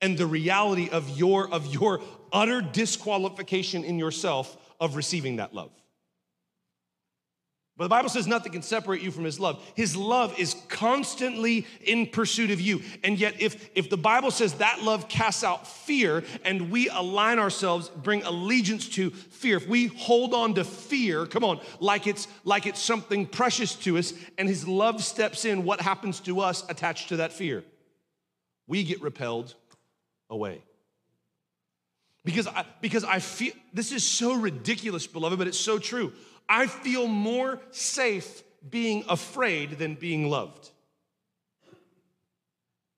[0.00, 2.00] and the reality of your, of your
[2.32, 5.70] utter disqualification in yourself of receiving that love.
[7.80, 9.66] But the Bible says nothing can separate you from his love.
[9.74, 12.82] His love is constantly in pursuit of you.
[13.02, 17.38] And yet, if, if the Bible says that love casts out fear and we align
[17.38, 22.28] ourselves, bring allegiance to fear, if we hold on to fear, come on, like it's
[22.44, 26.62] like it's something precious to us, and his love steps in, what happens to us
[26.68, 27.64] attached to that fear?
[28.66, 29.54] We get repelled
[30.30, 30.62] away.
[32.24, 36.12] Because I, because I feel this is so ridiculous, beloved, but it's so true.
[36.48, 40.70] I feel more safe being afraid than being loved.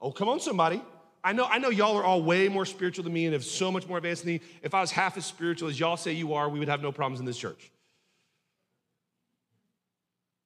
[0.01, 0.83] Oh, come on, somebody.
[1.25, 3.71] I know, I know y'all are all way more spiritual than me and have so
[3.71, 4.41] much more advanced than me.
[4.63, 6.91] If I was half as spiritual as y'all say you are, we would have no
[6.91, 7.71] problems in this church.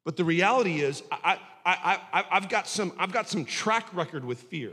[0.05, 4.25] But the reality is, I, I, I, I've, got some, I've got some track record
[4.25, 4.72] with fear.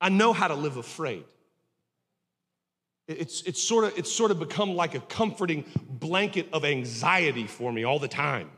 [0.00, 1.24] I know how to live afraid.
[3.08, 7.72] It's, it's, sort of, it's sort of become like a comforting blanket of anxiety for
[7.72, 8.50] me all the time.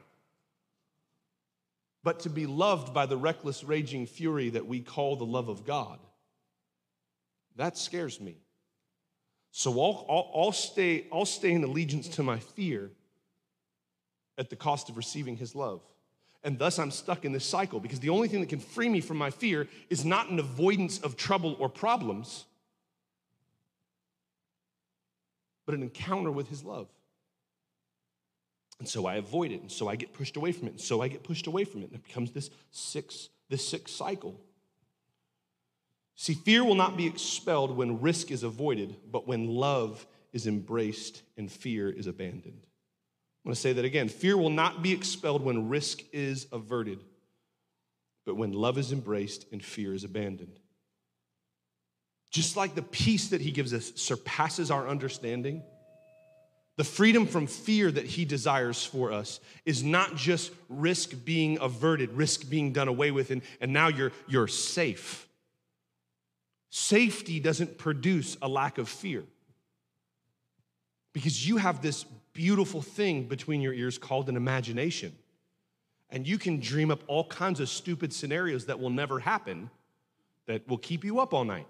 [2.03, 5.64] But to be loved by the reckless, raging fury that we call the love of
[5.64, 6.00] God,
[7.57, 8.38] that scares me.
[9.53, 12.90] So I'll, I'll, I'll, stay, I'll stay in allegiance to my fear
[14.38, 15.83] at the cost of receiving his love.
[16.42, 19.00] And thus I'm stuck in this cycle because the only thing that can free me
[19.00, 22.46] from my fear is not an avoidance of trouble or problems
[25.70, 26.88] but an encounter with his love.
[28.81, 31.00] And so I avoid it, and so I get pushed away from it, and so
[31.00, 34.40] I get pushed away from it, and it becomes this six, this six cycle.
[36.16, 41.22] See, fear will not be expelled when risk is avoided, but when love is embraced
[41.37, 42.66] and fear is abandoned.
[43.44, 44.09] I'm going to say that again.
[44.09, 47.03] Fear will not be expelled when risk is averted,
[48.26, 50.61] but when love is embraced and fear is abandoned.
[52.31, 55.62] Just like the peace that he gives us surpasses our understanding,
[56.76, 62.12] the freedom from fear that he desires for us is not just risk being averted,
[62.12, 65.26] risk being done away with, and, and now you're, you're safe.
[66.70, 69.24] Safety doesn't produce a lack of fear
[71.12, 75.12] because you have this beautiful thing between your ears called an imagination.
[76.11, 79.71] And you can dream up all kinds of stupid scenarios that will never happen
[80.46, 81.67] that will keep you up all night.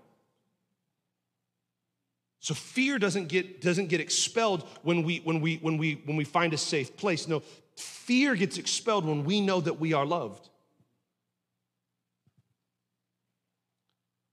[2.40, 6.24] So fear doesn't get, doesn't get expelled when we, when, we, when, we, when we
[6.24, 7.28] find a safe place.
[7.28, 7.42] No,
[7.76, 10.48] fear gets expelled when we know that we are loved.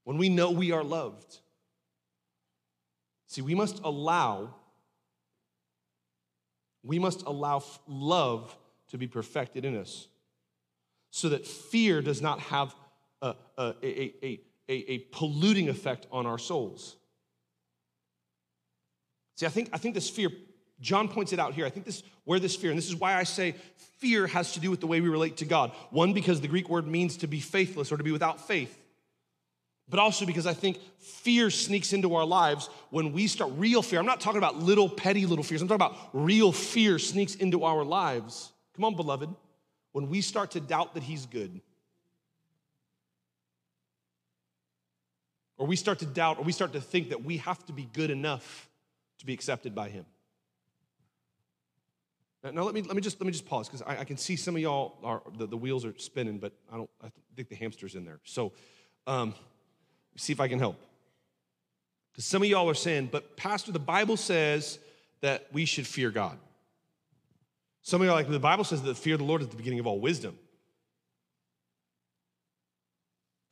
[0.04, 1.36] When we know we are loved.
[3.26, 4.54] See, we must allow,
[6.88, 8.56] we must allow love
[8.88, 10.08] to be perfected in us
[11.10, 12.74] so that fear does not have
[13.20, 16.96] a, a, a, a, polluting effect on our souls.
[19.36, 20.30] See, I think, I think this fear
[20.80, 21.66] John points it out here.
[21.66, 23.54] I think this where this fear, and this is why I say
[23.98, 25.72] fear has to do with the way we relate to God.
[25.90, 28.78] One, because the Greek word means to be faithless or to be without faith.
[29.90, 33.98] But also because I think fear sneaks into our lives when we start real fear.
[33.98, 35.62] I'm not talking about little petty little fears.
[35.62, 38.52] I'm talking about real fear sneaks into our lives.
[38.76, 39.34] Come on, beloved.
[39.92, 41.60] When we start to doubt that He's good,
[45.56, 47.88] or we start to doubt, or we start to think that we have to be
[47.92, 48.68] good enough
[49.18, 50.04] to be accepted by Him.
[52.44, 54.36] Now let me let me just let me just pause because I, I, can see
[54.36, 57.56] some of y'all are the, the, wheels are spinning, but I don't I think the
[57.56, 58.20] hamster's in there.
[58.22, 58.52] So
[59.08, 59.34] um,
[60.18, 60.76] see if I can help.
[62.12, 64.78] Because some of y'all are saying, but Pastor, the Bible says
[65.20, 66.38] that we should fear God.
[67.82, 69.56] Some of y'all are like the Bible says that fear of the Lord is the
[69.56, 70.38] beginning of all wisdom.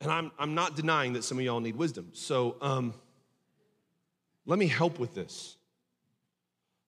[0.01, 2.09] And I'm I'm not denying that some of y'all need wisdom.
[2.13, 2.93] So um,
[4.45, 5.55] let me help with this.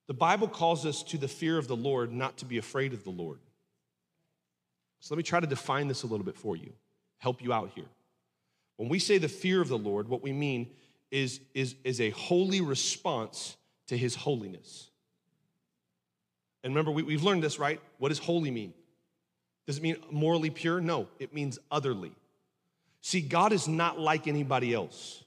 [0.07, 3.03] The Bible calls us to the fear of the Lord, not to be afraid of
[3.03, 3.39] the Lord.
[4.99, 6.73] So let me try to define this a little bit for you,
[7.19, 7.85] help you out here.
[8.79, 10.69] When we say the fear of the Lord, what we mean
[11.11, 13.57] is, is, is a holy response
[13.87, 14.89] to his holiness.
[16.63, 17.81] And remember, we, we've learned this, right?
[17.97, 18.73] What does holy mean?
[19.67, 20.79] Does it mean morally pure?
[20.79, 22.13] No, it means otherly.
[23.01, 25.25] See, God is not like anybody else.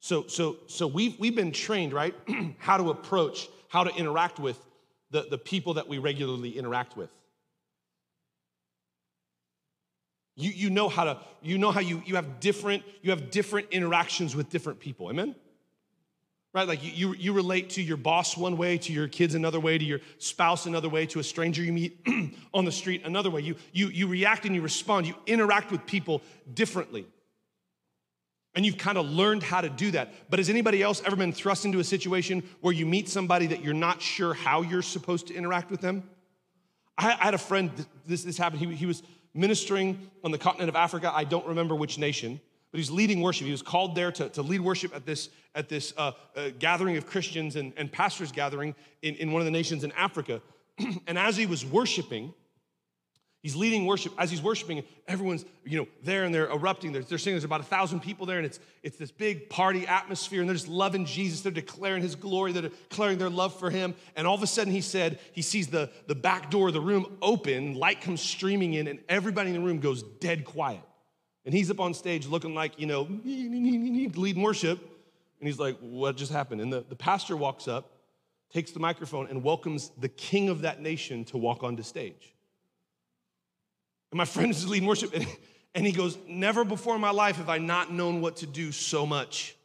[0.00, 2.14] So, so, so we've, we've been trained, right,
[2.58, 4.58] how to approach, how to interact with
[5.10, 7.08] the, the people that we regularly interact with.
[10.40, 13.68] You, you know how to, you know how you, you have different, you have different
[13.70, 15.08] interactions with different people.
[15.10, 15.34] Amen?
[16.52, 16.66] Right?
[16.66, 19.78] Like you, you, you relate to your boss one way, to your kids another way,
[19.78, 22.04] to your spouse another way, to a stranger you meet
[22.54, 23.42] on the street another way.
[23.42, 25.06] You, you, you react and you respond.
[25.06, 26.22] You interact with people
[26.52, 27.06] differently.
[28.56, 30.12] And you've kind of learned how to do that.
[30.28, 33.62] But has anybody else ever been thrust into a situation where you meet somebody that
[33.62, 36.02] you're not sure how you're supposed to interact with them?
[36.98, 37.70] I, I had a friend,
[38.06, 41.12] this, this happened, he, he was ministering on the continent of Africa.
[41.14, 43.46] I don't remember which nation, but he's leading worship.
[43.46, 46.96] He was called there to, to lead worship at this, at this uh, uh, gathering
[46.96, 50.40] of Christians and, and pastors gathering in, in one of the nations in Africa.
[51.06, 52.34] and as he was worshiping,
[53.42, 54.12] He's leading worship.
[54.18, 56.92] As he's worshiping, everyone's, you know, there and they're erupting.
[56.92, 57.36] They're, they're singing.
[57.36, 60.56] There's about a thousand people there, and it's, it's this big party atmosphere, and they're
[60.56, 61.40] just loving Jesus.
[61.40, 62.52] They're declaring his glory.
[62.52, 63.94] They're declaring their love for him.
[64.14, 66.82] And all of a sudden, he said, he sees the, the back door of the
[66.82, 70.82] room open, light comes streaming in, and everybody in the room goes dead quiet.
[71.46, 74.78] And he's up on stage looking like, you know, leading worship.
[75.40, 76.60] And he's like, what just happened?
[76.60, 77.92] And the, the pastor walks up,
[78.52, 82.34] takes the microphone, and welcomes the king of that nation to walk onto stage.
[84.10, 85.26] And my friend is leading worship, and,
[85.74, 88.72] and he goes, Never before in my life have I not known what to do
[88.72, 89.56] so much.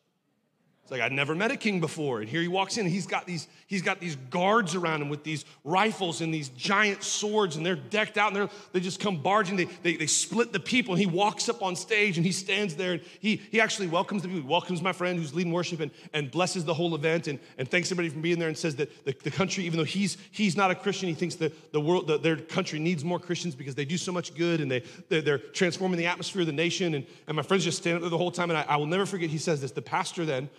[0.85, 2.19] It's like I'd never met a king before.
[2.19, 5.09] And here he walks in, and he's got these, he's got these guards around him
[5.09, 8.99] with these rifles and these giant swords, and they're decked out, and they're, they just
[8.99, 9.55] come barging.
[9.55, 12.75] They, they, they split the people, and he walks up on stage and he stands
[12.75, 14.43] there and he, he actually welcomes the people.
[14.43, 17.67] He welcomes my friend who's leading worship and, and blesses the whole event and, and
[17.67, 20.55] thanks everybody for being there and says that the, the country, even though he's he's
[20.55, 23.85] not a Christian, he thinks that the world, their country needs more Christians because they
[23.85, 26.93] do so much good and they, they're, they're transforming the atmosphere of the nation.
[26.93, 28.85] And, and my friend's just standing up there the whole time, and I, I will
[28.85, 29.71] never forget, he says this.
[29.71, 30.49] The pastor then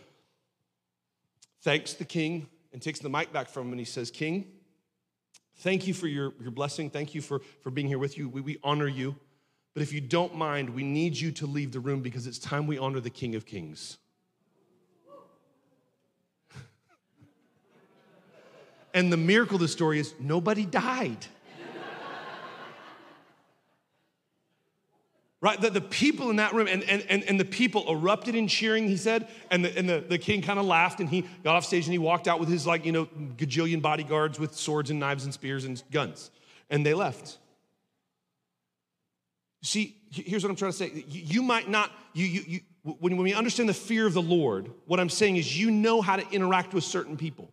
[1.63, 4.47] thanks the king and takes the mic back from him and he says, King,
[5.61, 6.91] thank you for your, your blessing.
[6.91, 8.29] Thank you for, for being here with you.
[8.29, 9.17] We, we honor you.
[9.73, 12.67] But if you don't mind, we need you to leave the room because it's time
[12.67, 13.97] we honor the King of Kings.
[18.95, 21.27] and the miracle of the story is nobody died.
[25.47, 25.61] Right?
[25.61, 28.89] The, the people in that room, and, and, and, and the people erupted in cheering,
[28.89, 31.65] he said, and the, and the, the king kind of laughed and he got off
[31.65, 34.99] stage and he walked out with his, like, you know, gajillion bodyguards with swords and
[34.99, 36.33] knives and spears and guns.
[36.69, 37.39] And they left.
[39.63, 41.05] See, here's what I'm trying to say.
[41.07, 44.69] You, might not, you, you, you, when, when we understand the fear of the Lord,
[44.87, 47.53] what I'm saying is you know how to interact with certain people.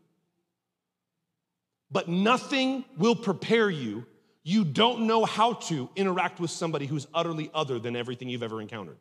[1.91, 4.07] But nothing will prepare you
[4.43, 8.61] you don't know how to interact with somebody who's utterly other than everything you've ever
[8.61, 8.97] encountered.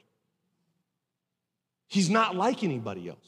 [1.89, 3.19] He's not like anybody else.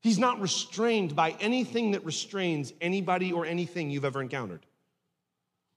[0.00, 4.66] He's not restrained by anything that restrains anybody or anything you've ever encountered.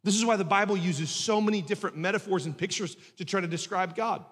[0.03, 3.47] This is why the Bible uses so many different metaphors and pictures to try to
[3.47, 4.24] describe God.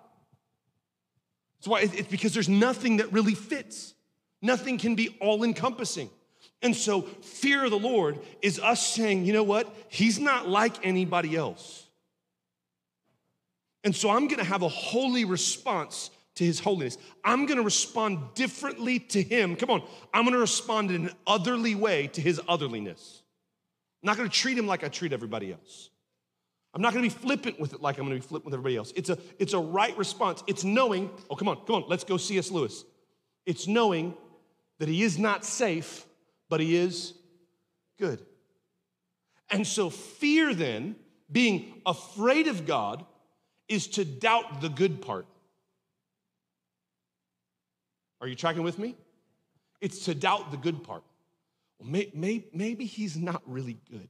[1.59, 3.93] It's why it's because there's nothing that really fits.
[4.41, 6.09] Nothing can be all encompassing.
[6.61, 9.73] And so, fear of the Lord is us saying, you know what?
[9.89, 11.85] He's not like anybody else.
[13.83, 16.97] And so, I'm gonna have a holy response to his holiness.
[17.23, 19.55] I'm gonna respond differently to him.
[19.55, 19.83] Come on,
[20.13, 23.21] I'm gonna respond in an otherly way to his otherliness.
[24.03, 25.89] I'm not gonna treat him like I treat everybody else.
[26.73, 28.91] I'm not gonna be flippant with it like I'm gonna be flippant with everybody else.
[28.95, 30.43] It's a, it's a right response.
[30.45, 32.51] It's knowing, oh, come on, come on, let's go C.S.
[32.51, 32.83] Lewis.
[33.45, 34.13] It's knowing
[34.79, 36.05] that he is not safe,
[36.49, 37.13] but he is
[37.99, 38.25] good.
[39.49, 40.95] And so, fear then,
[41.31, 43.05] being afraid of God,
[43.67, 45.27] is to doubt the good part.
[48.21, 48.95] Are you tracking with me?
[49.81, 51.03] It's to doubt the good part.
[51.79, 54.07] Well, may, may, maybe he's not really good.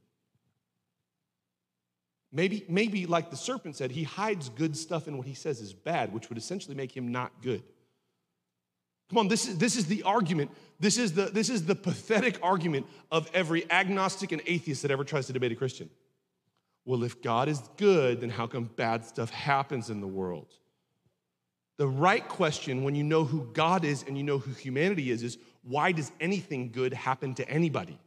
[2.31, 5.73] Maybe, maybe, like the serpent said, he hides good stuff in what he says is
[5.73, 7.63] bad, which would essentially make him not good.
[9.09, 10.51] Come on, this is, this is the argument.
[10.79, 15.03] This is the, this is the pathetic argument of every agnostic and atheist that ever
[15.03, 15.89] tries to debate a Christian.
[16.85, 20.53] Well, if God is good, then how come bad stuff happens in the world?
[21.77, 25.23] The right question when you know who God is and you know who humanity is
[25.23, 27.99] is why does anything good happen to anybody?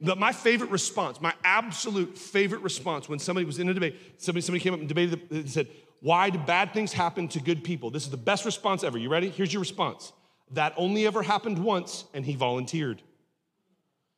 [0.00, 4.62] My favorite response, my absolute favorite response when somebody was in a debate, somebody, somebody
[4.62, 5.68] came up and debated and said,
[6.04, 7.90] Why do bad things happen to good people?
[7.90, 8.98] This is the best response ever.
[8.98, 9.30] You ready?
[9.30, 10.12] Here's your response.
[10.50, 13.00] That only ever happened once, and he volunteered.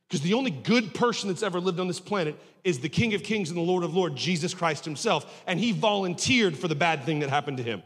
[0.09, 3.23] Because the only good person that's ever lived on this planet is the King of
[3.23, 5.45] Kings and the Lord of Lords, Jesus Christ himself.
[5.47, 7.85] And he volunteered for the bad thing that happened to him.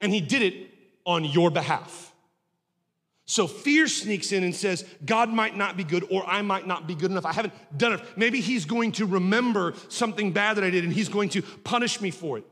[0.00, 0.68] And he did it
[1.04, 2.12] on your behalf.
[3.24, 6.88] So fear sneaks in and says, God might not be good or I might not
[6.88, 7.24] be good enough.
[7.24, 8.00] I haven't done it.
[8.16, 12.00] Maybe he's going to remember something bad that I did and he's going to punish
[12.00, 12.44] me for it.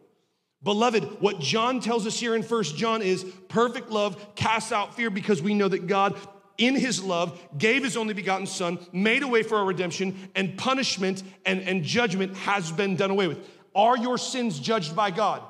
[0.64, 5.10] Beloved, what John tells us here in First John is perfect love casts out fear
[5.10, 6.16] because we know that God
[6.56, 10.56] in his love, gave his only begotten son, made a way for our redemption, and
[10.56, 13.38] punishment and, and judgment has been done away with.
[13.74, 15.42] Are your sins judged by God?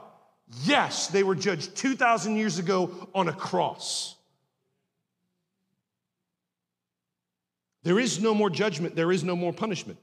[0.62, 4.16] Yes, they were judged 2,000 years ago on a cross.
[7.82, 9.98] There is no more judgment, there is no more punishment.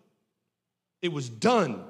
[1.02, 1.84] It was done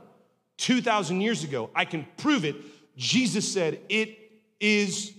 [0.58, 1.70] 2,000 years ago.
[1.76, 2.56] I can prove it.
[2.98, 4.18] Jesus said, It
[4.60, 5.14] is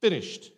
[0.00, 0.52] finished.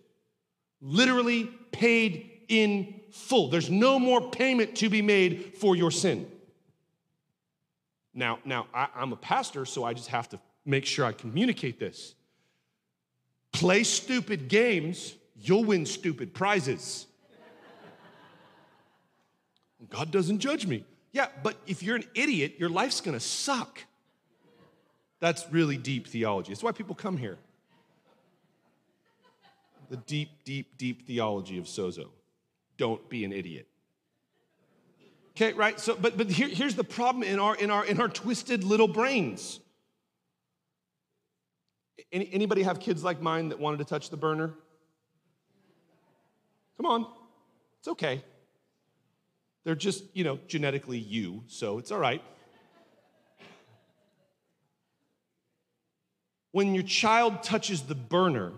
[0.80, 3.48] Literally paid in full.
[3.48, 6.30] There's no more payment to be made for your sin.
[8.12, 11.78] Now, now I, I'm a pastor, so I just have to make sure I communicate
[11.78, 12.14] this.
[13.52, 17.06] Play stupid games, you'll win stupid prizes.
[19.90, 20.84] God doesn't judge me.
[21.12, 23.80] Yeah, but if you're an idiot, your life's gonna suck.
[25.24, 26.50] That's really deep theology.
[26.50, 27.38] That's why people come here
[29.88, 32.08] the deep, deep, deep theology of sozo.
[32.76, 33.66] Don't be an idiot.
[35.30, 35.80] Okay, right?
[35.80, 38.86] So, but but here, here's the problem in our in our in our twisted little
[38.86, 39.60] brains.
[42.12, 44.52] Any, anybody have kids like mine that wanted to touch the burner?
[46.76, 47.06] Come on,
[47.78, 48.22] it's okay.
[49.64, 52.22] They're just, you know, genetically you, so it's all right.
[56.54, 58.52] When your child touches the burner,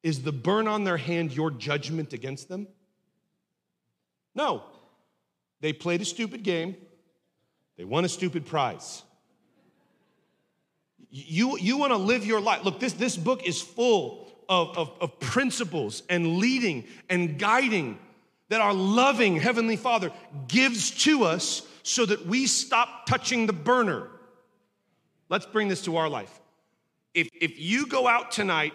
[0.00, 2.68] is the burn on their hand your judgment against them?
[4.32, 4.62] No.
[5.60, 6.76] They played a stupid game,
[7.76, 9.02] they won a stupid prize.
[11.10, 12.64] You, you want to live your life.
[12.64, 17.98] Look, this, this book is full of, of, of principles and leading and guiding
[18.50, 20.12] that our loving Heavenly Father
[20.46, 24.06] gives to us so that we stop touching the burner.
[25.28, 26.39] Let's bring this to our life.
[27.14, 28.72] If, if you go out tonight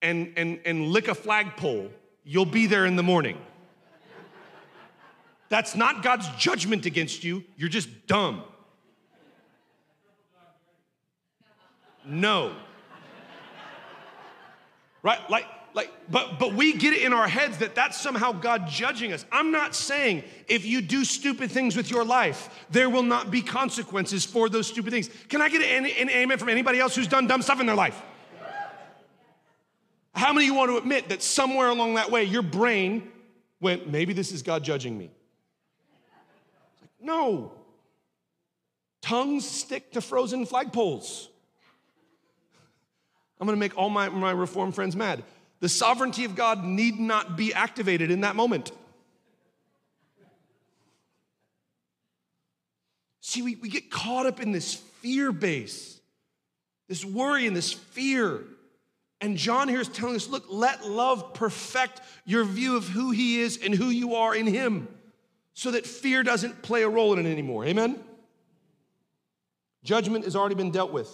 [0.00, 1.90] and, and, and lick a flagpole,
[2.24, 3.38] you'll be there in the morning.
[5.48, 7.44] That's not God's judgment against you.
[7.56, 8.42] You're just dumb.
[12.04, 12.54] No.
[15.02, 15.18] Right?
[15.30, 19.12] Like, like, but but we get it in our heads that that's somehow God judging
[19.12, 19.24] us.
[19.32, 23.40] I'm not saying if you do stupid things with your life, there will not be
[23.40, 25.08] consequences for those stupid things.
[25.28, 27.76] Can I get an, an amen from anybody else who's done dumb stuff in their
[27.76, 28.00] life?
[30.14, 33.10] How many of you want to admit that somewhere along that way your brain
[33.60, 35.10] went, maybe this is God judging me?
[37.00, 37.52] No.
[39.00, 41.28] Tongues stick to frozen flagpoles.
[43.40, 45.24] I'm gonna make all my, my reform friends mad.
[45.62, 48.72] The sovereignty of God need not be activated in that moment.
[53.20, 56.00] See, we, we get caught up in this fear base,
[56.88, 58.42] this worry and this fear.
[59.20, 63.38] And John here is telling us look, let love perfect your view of who he
[63.38, 64.88] is and who you are in him
[65.54, 67.64] so that fear doesn't play a role in it anymore.
[67.66, 68.00] Amen?
[69.84, 71.08] Judgment has already been dealt with.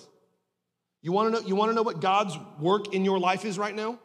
[1.03, 3.99] You wanna know, you wanna know what God's work in your life is right now?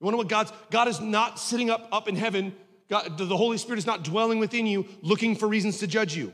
[0.00, 2.54] You know what God's, God is not sitting up, up in heaven,
[2.88, 6.32] God, the Holy Spirit is not dwelling within you looking for reasons to judge you.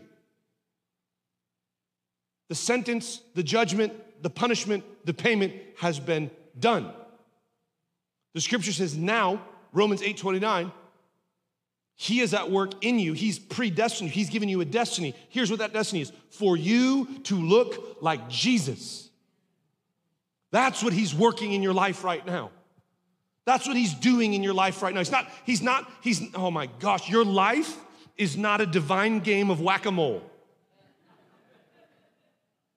[2.49, 3.93] The sentence, the judgment,
[4.23, 6.93] the punishment, the payment has been done.
[8.35, 9.43] The scripture says now,
[9.73, 10.73] Romans 8 29,
[11.95, 13.13] he is at work in you.
[13.13, 14.11] He's predestined.
[14.11, 15.15] He's given you a destiny.
[15.29, 19.09] Here's what that destiny is for you to look like Jesus.
[20.51, 22.51] That's what he's working in your life right now.
[23.45, 25.01] That's what he's doing in your life right now.
[25.01, 27.77] He's not, he's not, he's, oh my gosh, your life
[28.17, 30.23] is not a divine game of whack a mole.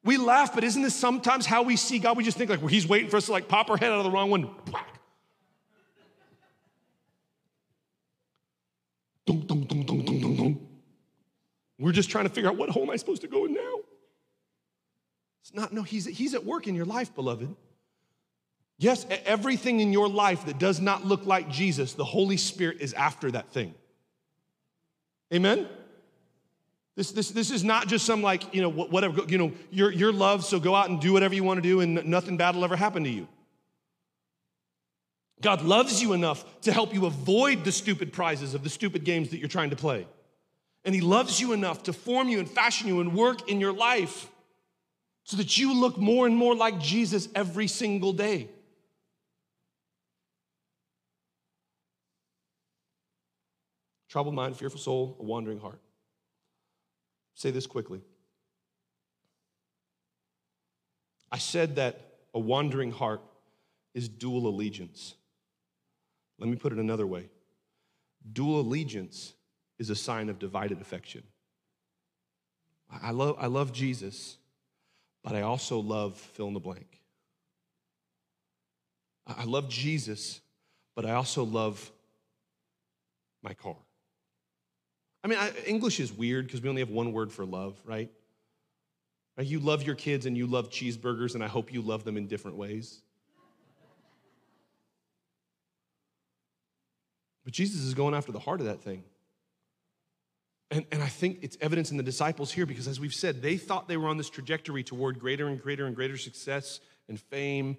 [0.03, 2.15] We laugh, but isn't this sometimes how we see God?
[2.15, 3.97] We just think like well, he's waiting for us to like pop our head out
[3.97, 4.49] of the wrong one.
[9.25, 10.67] Dum, dum, dum, dum, dum, dum, dum.
[11.79, 13.79] We're just trying to figure out what hole am I supposed to go in now?
[15.41, 17.55] It's not, no, he's, he's at work in your life, beloved.
[18.77, 22.93] Yes, everything in your life that does not look like Jesus, the Holy Spirit is
[22.93, 23.73] after that thing.
[25.33, 25.67] Amen?
[26.95, 30.13] This, this, this is not just some like, you know, whatever, you know, you're, you're
[30.13, 32.63] loved, so go out and do whatever you want to do and nothing bad will
[32.63, 33.27] ever happen to you.
[35.41, 39.29] God loves you enough to help you avoid the stupid prizes of the stupid games
[39.29, 40.07] that you're trying to play.
[40.85, 43.73] And He loves you enough to form you and fashion you and work in your
[43.73, 44.29] life
[45.23, 48.47] so that you look more and more like Jesus every single day.
[54.09, 55.79] Troubled mind, fearful soul, a wandering heart.
[57.33, 58.01] Say this quickly.
[61.31, 61.99] I said that
[62.33, 63.21] a wandering heart
[63.93, 65.15] is dual allegiance.
[66.37, 67.29] Let me put it another way
[68.33, 69.33] dual allegiance
[69.77, 71.23] is a sign of divided affection.
[72.89, 74.37] I love, I love Jesus,
[75.23, 77.01] but I also love fill in the blank.
[79.27, 80.39] I love Jesus,
[80.95, 81.91] but I also love
[83.41, 83.75] my car.
[85.25, 88.11] I mean, I, English is weird because we only have one word for love, right?
[89.39, 92.27] You love your kids and you love cheeseburgers, and I hope you love them in
[92.27, 93.01] different ways.
[97.43, 99.03] But Jesus is going after the heart of that thing.
[100.69, 103.57] And, and I think it's evidence in the disciples here because, as we've said, they
[103.57, 107.77] thought they were on this trajectory toward greater and greater and greater success and fame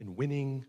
[0.00, 0.64] and winning.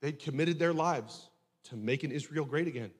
[0.00, 1.30] They'd committed their lives
[1.70, 2.90] to making Israel great again.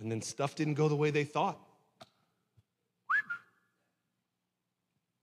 [0.00, 1.58] And then stuff didn't go the way they thought.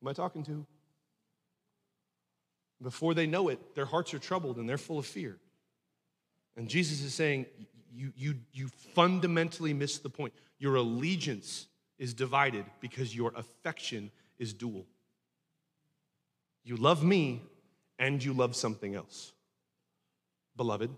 [0.02, 0.66] Am I talking to?
[2.82, 5.38] Before they know it, their hearts are troubled and they're full of fear.
[6.58, 7.46] And Jesus is saying,
[7.94, 10.34] you, you, you fundamentally miss the point.
[10.60, 11.68] Your allegiance
[11.98, 14.86] is divided because your affection is dual.
[16.64, 17.42] You love me
[17.98, 19.32] and you love something else.
[20.58, 20.92] Beloved,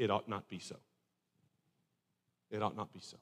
[0.00, 0.76] it ought not be so.
[2.50, 3.16] It ought not be so.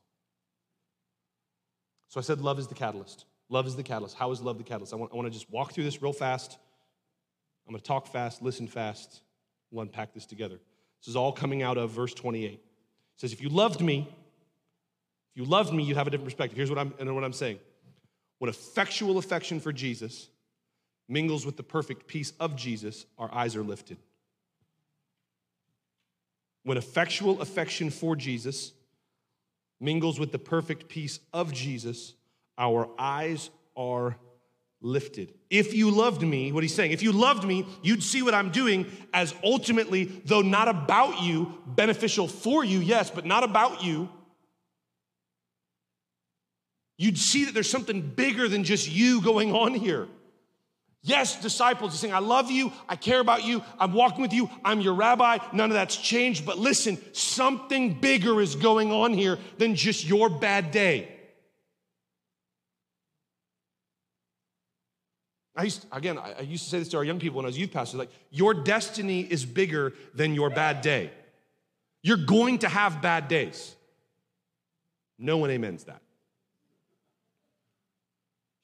[2.09, 3.27] So I said love is the catalyst.
[3.51, 4.17] Love is the catalyst.
[4.17, 4.93] How is love the catalyst?
[4.93, 6.59] I want, I want to just walk through this real fast
[7.69, 9.21] I'm going to talk fast, listen fast.
[9.71, 10.59] We'll unpack this together.
[11.01, 12.53] This is all coming out of verse 28.
[12.53, 12.61] It
[13.17, 14.09] says, If you loved me,
[15.31, 16.57] if you loved me, you'd have a different perspective.
[16.57, 17.59] Here's what I'm, and what I'm saying.
[18.39, 20.29] When effectual affection for Jesus
[21.11, 23.99] mingles with the perfect peace of Jesus, our eyes are lifted.
[26.65, 28.73] When effectual affection for Jesus
[29.81, 32.15] mingles with the perfect peace of Jesus,
[32.57, 34.17] our eyes are
[34.81, 35.35] lifted.
[35.51, 38.51] If you loved me, what he's saying, if you loved me, you'd see what I'm
[38.51, 44.09] doing as ultimately, though not about you, beneficial for you, yes, but not about you.
[46.97, 50.09] You'd see that there's something bigger than just you going on here.
[51.03, 54.51] Yes, disciples are saying, I love you, I care about you, I'm walking with you,
[54.65, 56.45] I'm your rabbi, none of that's changed.
[56.45, 61.09] But listen, something bigger is going on here than just your bad day.
[65.55, 67.59] I used, again, I used to say this to our young people when I was
[67.59, 71.11] youth pastor like, your destiny is bigger than your bad day.
[72.03, 73.75] You're going to have bad days.
[75.19, 76.01] No one amens that.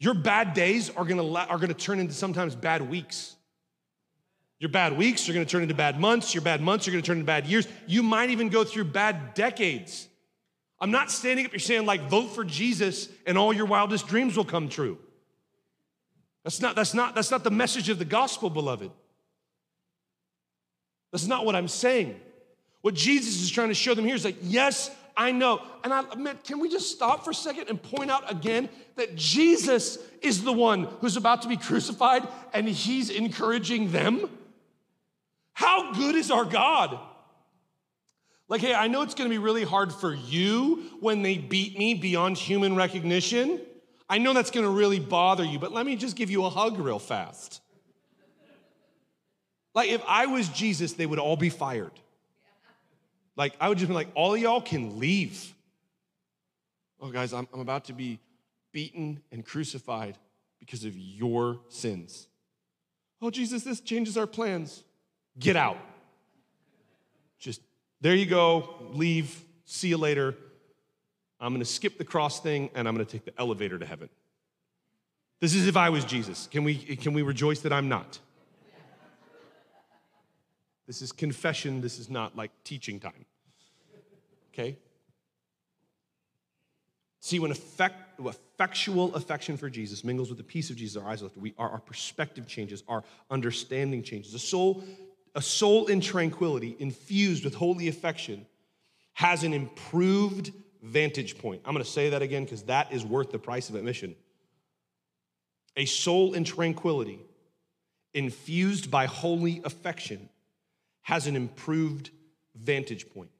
[0.01, 3.37] Your bad days are gonna, are gonna turn into sometimes bad weeks.
[4.59, 6.35] Your bad weeks are gonna turn into bad months.
[6.35, 7.67] Your bad months are gonna turn into bad years.
[7.87, 10.09] You might even go through bad decades.
[10.81, 14.37] I'm not standing up here saying, like, vote for Jesus and all your wildest dreams
[14.37, 14.99] will come true.
[16.43, 18.91] That's not, that's not, that's not the message of the gospel, beloved.
[21.11, 22.21] That's not what I'm saying.
[22.83, 25.63] What Jesus is trying to show them here is like, yes, I know.
[25.85, 29.15] And I admit, can we just stop for a second and point out again that
[29.15, 34.29] Jesus is the one who's about to be crucified and he's encouraging them?
[35.53, 36.99] How good is our God?
[38.49, 41.95] Like, hey, I know it's gonna be really hard for you when they beat me
[41.95, 43.61] beyond human recognition.
[44.09, 46.79] I know that's gonna really bother you, but let me just give you a hug
[46.79, 47.63] real fast.
[49.75, 51.93] Like, if I was Jesus, they would all be fired.
[53.37, 55.53] Like, I would just be like, all of y'all can leave.
[57.01, 58.21] Oh, guys, I'm, I'm about to be
[58.73, 60.17] beaten and crucified
[60.61, 62.29] because of your sins.
[63.21, 64.85] Oh, Jesus, this changes our plans.
[65.39, 65.79] Get out.
[67.39, 67.61] Just
[68.01, 70.35] there you go, leave, see you later.
[71.41, 74.09] I'm gonna skip the cross thing and I'm gonna take the elevator to heaven.
[75.41, 76.49] This is if I was Jesus.
[76.51, 78.19] Can we, can we rejoice that I'm not?
[80.87, 83.25] This is confession, this is not like teaching time.
[84.53, 84.79] Okay?
[87.21, 91.23] See, when effect, effectual affection for Jesus mingles with the peace of Jesus, our eyes
[91.23, 94.35] lift, we, our, our perspective changes, our understanding changes.
[94.35, 94.85] A soul,
[95.35, 98.47] a soul in tranquility, infused with holy affection,
[99.15, 101.63] has an improved vantage point.
[101.65, 104.15] I'm gonna say that again because that is worth the price of admission.
[105.77, 107.21] A soul in tranquility,
[108.13, 110.29] infused by holy affection,
[111.05, 112.11] has an improved
[112.57, 113.31] vantage point.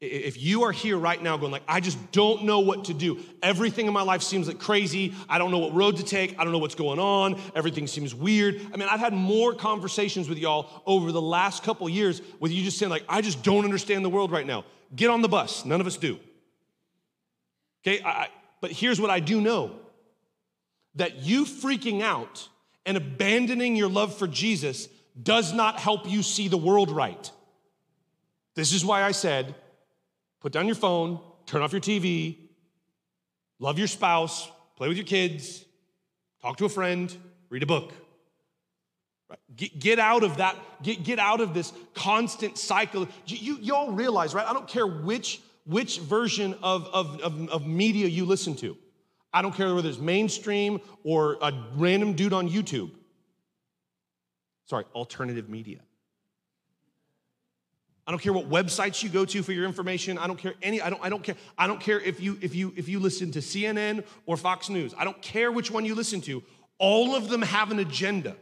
[0.00, 3.20] If you are here right now going like, I just don't know what to do.
[3.42, 5.12] Everything in my life seems like crazy.
[5.28, 6.38] I don't know what road to take.
[6.38, 7.38] I don't know what's going on.
[7.54, 8.60] Everything seems weird.
[8.72, 12.62] I mean, I've had more conversations with y'all over the last couple years with you
[12.62, 14.64] just saying like, I just don't understand the world right now.
[14.94, 15.66] Get on the bus.
[15.66, 16.18] None of us do.
[17.86, 18.28] Okay, I,
[18.62, 19.72] but here's what I do know.
[20.94, 22.48] That you freaking out
[22.86, 24.88] and abandoning your love for Jesus
[25.20, 27.30] does not help you see the world right.
[28.54, 29.54] This is why I said,
[30.40, 32.36] put down your phone, turn off your TV,
[33.58, 35.64] love your spouse, play with your kids,
[36.42, 37.14] talk to a friend,
[37.48, 37.92] read a book.
[39.54, 43.06] Get, get out of that, get, get out of this constant cycle.
[43.26, 44.46] You, you all realize, right?
[44.46, 48.76] I don't care which, which version of, of, of, of media you listen to.
[49.32, 52.90] I don't care whether it's mainstream or a random dude on YouTube
[54.70, 55.80] sorry, alternative media.
[58.06, 60.16] I don't care what websites you go to for your information.
[60.16, 61.34] I don't care any, I don't, I don't care.
[61.58, 64.94] I don't care if you if you if you listen to CNN or Fox News.
[64.96, 66.42] I don't care which one you listen to.
[66.78, 68.36] All of them have an agenda.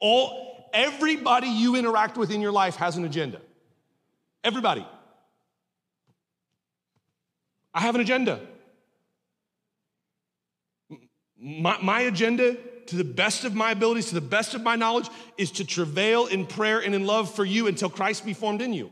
[0.00, 3.40] All everybody you interact with in your life has an agenda.
[4.42, 4.86] Everybody.
[7.72, 8.40] I have an agenda.
[11.38, 12.56] My, my agenda
[12.88, 16.26] to the best of my abilities, to the best of my knowledge, is to travail
[16.26, 18.90] in prayer and in love for you until Christ be formed in you.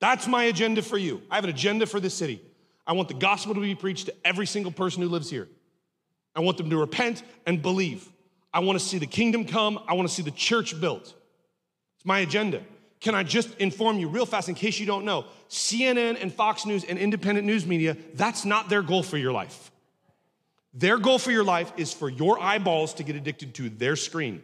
[0.00, 1.22] That's my agenda for you.
[1.30, 2.42] I have an agenda for this city.
[2.86, 5.48] I want the gospel to be preached to every single person who lives here.
[6.34, 8.08] I want them to repent and believe.
[8.52, 9.78] I want to see the kingdom come.
[9.88, 11.14] I want to see the church built.
[11.96, 12.62] It's my agenda.
[13.00, 15.24] Can I just inform you real fast in case you don't know?
[15.48, 19.71] CNN and Fox News and independent news media, that's not their goal for your life.
[20.74, 24.42] Their goal for your life is for your eyeballs to get addicted to their screen.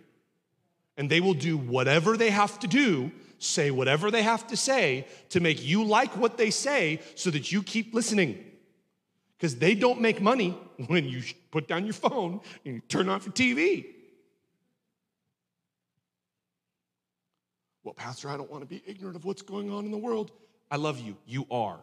[0.96, 5.06] And they will do whatever they have to do, say whatever they have to say
[5.30, 8.44] to make you like what they say so that you keep listening.
[9.38, 10.50] Because they don't make money
[10.88, 13.86] when you put down your phone and you turn off your TV.
[17.84, 20.32] Well, Pastor, I don't want to be ignorant of what's going on in the world.
[20.70, 21.16] I love you.
[21.26, 21.78] You are.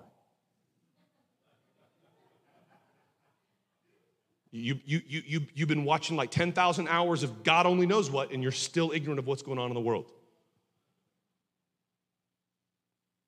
[4.56, 8.32] You, you, you, you, you've been watching like 10,000 hours of God only knows what,
[8.32, 10.10] and you're still ignorant of what's going on in the world.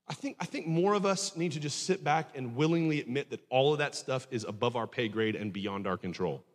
[0.07, 3.29] I think, I think more of us need to just sit back and willingly admit
[3.31, 6.45] that all of that stuff is above our pay grade and beyond our control.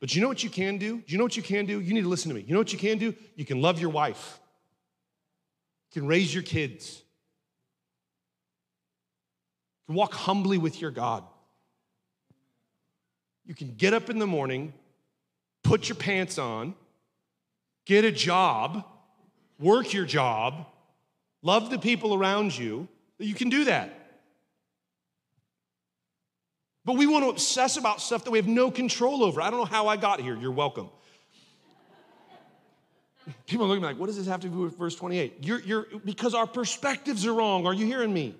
[0.00, 0.98] But you know what you can do?
[0.98, 1.80] Do you know what you can do?
[1.80, 2.44] You need to listen to me.
[2.46, 3.14] You know what you can do?
[3.36, 4.38] You can love your wife,
[5.94, 7.02] you can raise your kids,
[9.80, 11.24] you can walk humbly with your God.
[13.46, 14.72] You can get up in the morning,
[15.62, 16.74] put your pants on,
[17.84, 18.84] get a job,
[19.58, 20.66] work your job,
[21.42, 22.88] love the people around you.
[23.18, 23.98] You can do that.
[26.84, 29.40] But we want to obsess about stuff that we have no control over.
[29.40, 30.36] I don't know how I got here.
[30.36, 30.88] You're welcome.
[33.46, 35.36] People are looking at me like, what does this have to do with verse 28?
[35.42, 37.66] You're, you're, because our perspectives are wrong.
[37.66, 38.34] Are you hearing me?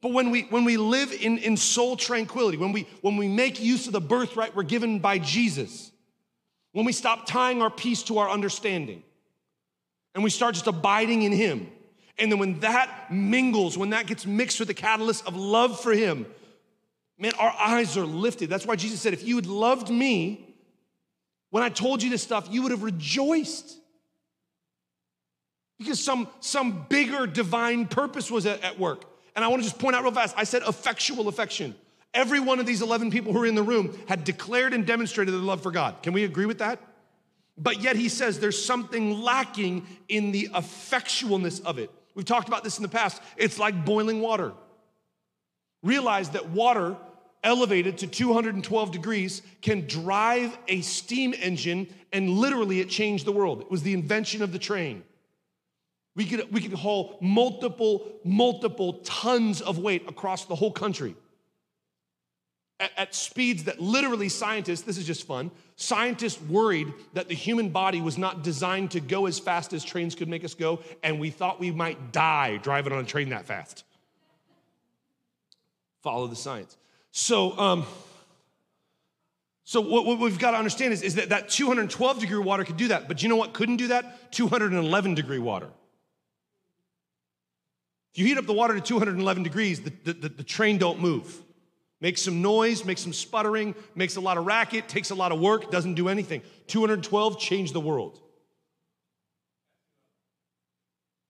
[0.00, 3.60] But when we, when we live in, in soul tranquility, when we, when we make
[3.60, 5.90] use of the birthright we're given by Jesus,
[6.72, 9.02] when we stop tying our peace to our understanding,
[10.14, 11.68] and we start just abiding in Him,
[12.18, 15.92] And then when that mingles, when that gets mixed with the catalyst of love for
[15.92, 16.26] Him,
[17.18, 18.50] man, our eyes are lifted.
[18.50, 20.44] That's why Jesus said, if you had loved me
[21.50, 23.76] when I told you this stuff, you would have rejoiced.
[25.78, 29.04] Because some, some bigger divine purpose was at, at work.
[29.36, 31.74] And I want to just point out real fast I said effectual affection.
[32.14, 35.34] Every one of these 11 people who are in the room had declared and demonstrated
[35.34, 36.02] their love for God.
[36.02, 36.80] Can we agree with that?
[37.56, 41.90] But yet he says there's something lacking in the effectualness of it.
[42.14, 43.20] We've talked about this in the past.
[43.36, 44.52] It's like boiling water.
[45.82, 46.96] Realize that water
[47.44, 53.60] elevated to 212 degrees can drive a steam engine and literally it changed the world.
[53.60, 55.04] It was the invention of the train.
[56.18, 61.14] We could, we could haul multiple, multiple tons of weight across the whole country
[62.80, 67.68] at, at speeds that literally scientists, this is just fun, scientists worried that the human
[67.68, 71.20] body was not designed to go as fast as trains could make us go, and
[71.20, 73.84] we thought we might die driving on a train that fast.
[76.02, 76.76] Follow the science.
[77.12, 77.86] So, um,
[79.62, 82.76] so what, what, we've got to understand is, is that that 212 degree water could
[82.76, 84.32] do that, but you know what couldn't do that?
[84.32, 85.68] 211 degree water.
[88.18, 91.40] You heat up the water to 211 degrees, the, the, the train don't move.
[92.00, 95.38] Makes some noise, makes some sputtering, makes a lot of racket, takes a lot of
[95.38, 96.42] work, doesn't do anything.
[96.66, 98.20] 212 changed the world.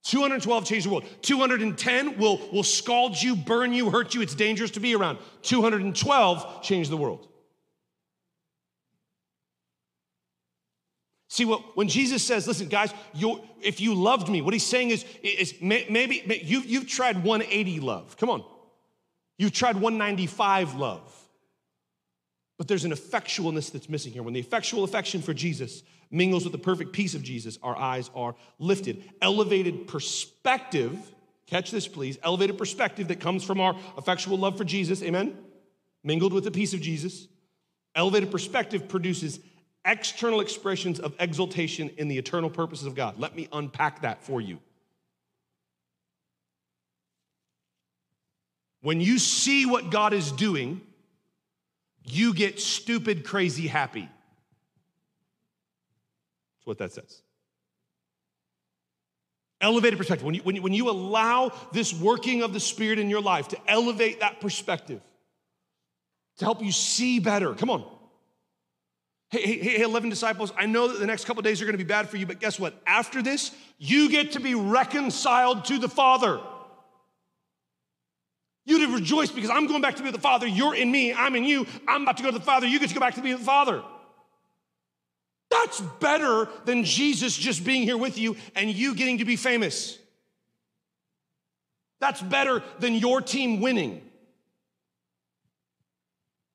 [0.05, 1.05] 212 changed the world.
[1.21, 4.23] 210 will, will scald you, burn you, hurt you.
[4.23, 5.19] It's dangerous to be around.
[5.43, 7.29] 212 changed the world.
[11.29, 12.93] See, what, when Jesus says, listen, guys,
[13.61, 18.17] if you loved me, what he's saying is, is maybe, you've, you've tried 180 love.
[18.17, 18.45] Come on.
[19.37, 21.15] You've tried 195 love.
[22.57, 24.23] But there's an effectualness that's missing here.
[24.23, 28.11] When the effectual affection for Jesus mingles with the perfect peace of Jesus, our eyes
[28.15, 29.05] are lifted.
[29.21, 30.99] Elevated perspective,
[31.47, 35.37] catch this please, elevated perspective that comes from our effectual love for Jesus, amen?
[36.03, 37.29] Mingled with the peace of Jesus.
[37.95, 39.41] Elevated perspective produces
[39.89, 43.19] external expressions of exaltation in the eternal purposes of God.
[43.19, 44.61] Let me unpack that for you.
[48.83, 50.81] When you see what God is doing,
[52.05, 54.03] you get stupid, crazy happy.
[54.03, 57.23] That's what that says.
[59.61, 60.25] Elevated perspective.
[60.25, 63.49] When you, when, you, when you allow this working of the Spirit in your life
[63.49, 65.01] to elevate that perspective,
[66.37, 67.55] to help you see better.
[67.55, 67.98] Come on.
[69.31, 71.85] Hey, hey, hey, 11 disciples, I know that the next couple days are gonna be
[71.85, 72.81] bad for you, but guess what?
[72.87, 76.41] After this, you get to be reconciled to the Father.
[78.65, 80.47] You'd have rejoiced because I'm going back to be with the Father.
[80.47, 81.67] You're in me, I'm in you.
[81.87, 82.67] I'm about to go to the Father.
[82.67, 83.83] You get to go back to be with the Father.
[85.51, 89.99] That's better than Jesus just being here with you and you getting to be famous.
[92.01, 94.03] That's better than your team winning.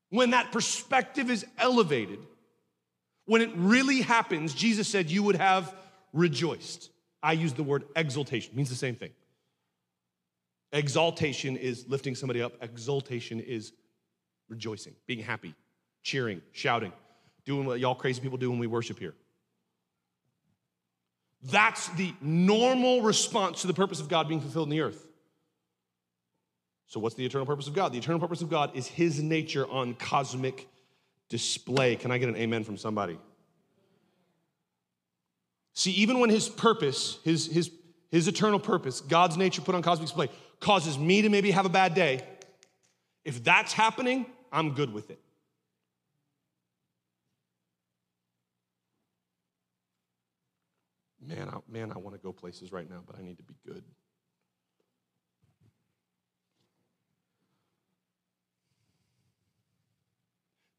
[0.10, 2.20] When that perspective is elevated,
[3.26, 5.74] when it really happens, Jesus said you would have
[6.12, 6.90] rejoiced.
[7.22, 9.12] I use the word exaltation, it means the same thing.
[10.72, 13.74] Exaltation is lifting somebody up, exaltation is
[14.50, 15.54] rejoicing, being happy,
[16.02, 16.92] cheering, shouting,
[17.46, 19.14] doing what y'all crazy people do when we worship here.
[21.44, 25.08] That's the normal response to the purpose of God being fulfilled in the earth.
[26.88, 27.92] So, what's the eternal purpose of God?
[27.92, 30.68] The eternal purpose of God is His nature on cosmic
[31.34, 31.96] display.
[31.96, 33.18] Can I get an amen from somebody?
[35.74, 37.72] See, even when His purpose, His, his,
[38.12, 40.30] his eternal purpose, God's nature put on cosmic display,
[40.60, 42.22] causes me to maybe have a bad day,
[43.26, 45.20] if that's happening, I'm good with it.
[51.20, 53.56] Man, I, man, I want to go places right now, but I need to be
[53.66, 53.84] good.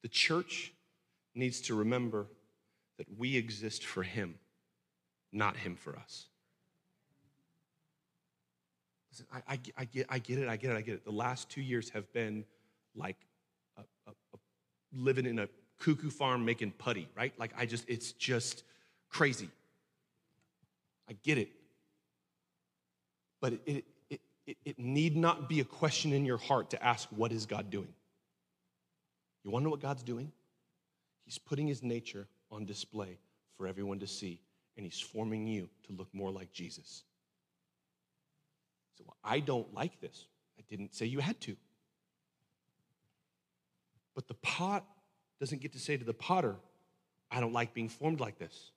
[0.05, 0.71] The church
[1.35, 2.27] needs to remember
[2.99, 4.35] that we exist for Him,
[5.33, 6.27] not Him for us.
[9.11, 11.05] Listen, I, I, I, get, I get it, I get it, I get it.
[11.07, 12.45] The last two years have been
[12.95, 13.17] like
[13.79, 14.39] a, a, a
[14.93, 15.49] living in a
[15.81, 17.33] cuckoo farm making putty, right?
[17.39, 18.63] Like, I just, it's just
[19.09, 19.49] crazy.
[21.09, 21.49] I get it.
[23.41, 26.85] But it, it, it, it, it need not be a question in your heart to
[26.85, 27.89] ask, what is God doing?
[29.45, 30.33] You wanna know what God's doing?
[31.25, 33.19] He's putting his nature on display
[33.57, 34.41] for everyone to see,
[34.77, 37.05] and he's forming you to look more like Jesus.
[38.97, 40.27] So well, I don't like this.
[40.59, 41.57] I didn't say you had to.
[44.15, 44.85] But the pot
[45.41, 46.57] doesn't get to say to the potter,
[47.31, 48.71] I don't like being formed like this.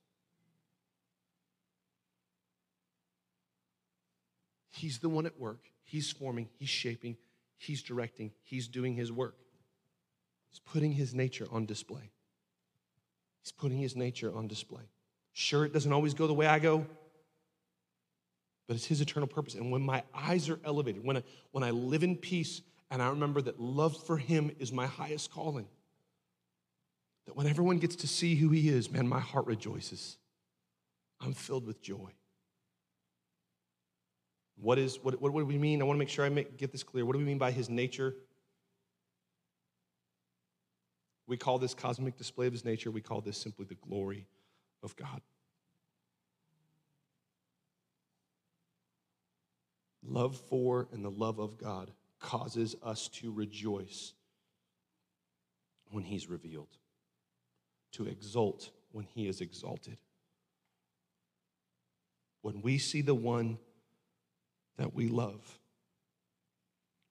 [4.72, 5.70] He's the one at work.
[5.84, 7.18] He's forming, he's shaping,
[7.58, 9.38] he's directing, he's doing his work.
[10.58, 12.10] He's putting his nature on display.
[13.44, 14.82] He's putting his nature on display.
[15.34, 16.88] Sure, it doesn't always go the way I go,
[18.68, 19.54] but it's his eternal purpose.
[19.54, 23.10] And when my eyes are elevated, when I, when I live in peace, and I
[23.10, 25.68] remember that love for him is my highest calling,
[27.28, 30.18] that when everyone gets to see who he is, man, my heart rejoices.
[31.22, 32.14] I'm filled with joy.
[34.60, 35.84] What is what, what, what do we mean?
[35.84, 37.06] I want to make sure I make, get this clear.
[37.06, 38.16] What do we mean by his nature?
[41.28, 44.28] We call this cosmic display of his nature, we call this simply the glory
[44.82, 45.22] of God.
[50.04, 54.14] Love for and the love of God causes us to rejoice
[55.92, 56.78] when he's revealed,
[57.92, 59.98] to exult when he is exalted.
[62.42, 63.58] When we see the one
[64.78, 65.60] that we love,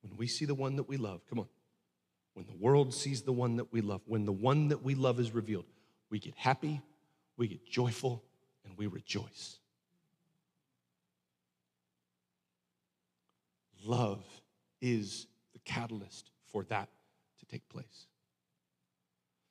[0.00, 1.48] when we see the one that we love, come on,
[2.36, 5.18] when the world sees the one that we love, when the one that we love
[5.18, 5.64] is revealed,
[6.10, 6.82] we get happy,
[7.38, 8.22] we get joyful,
[8.66, 9.56] and we rejoice.
[13.86, 14.22] Love
[14.82, 16.90] is the catalyst for that
[17.38, 18.06] to take place.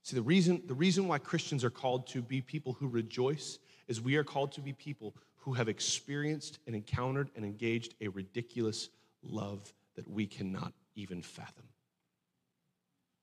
[0.03, 3.57] See, the reason, the reason why Christians are called to be people who rejoice
[3.88, 8.09] is we are called to be people who have experienced and encountered and engaged a
[8.09, 8.89] ridiculous
[9.23, 11.65] love that we cannot even fathom.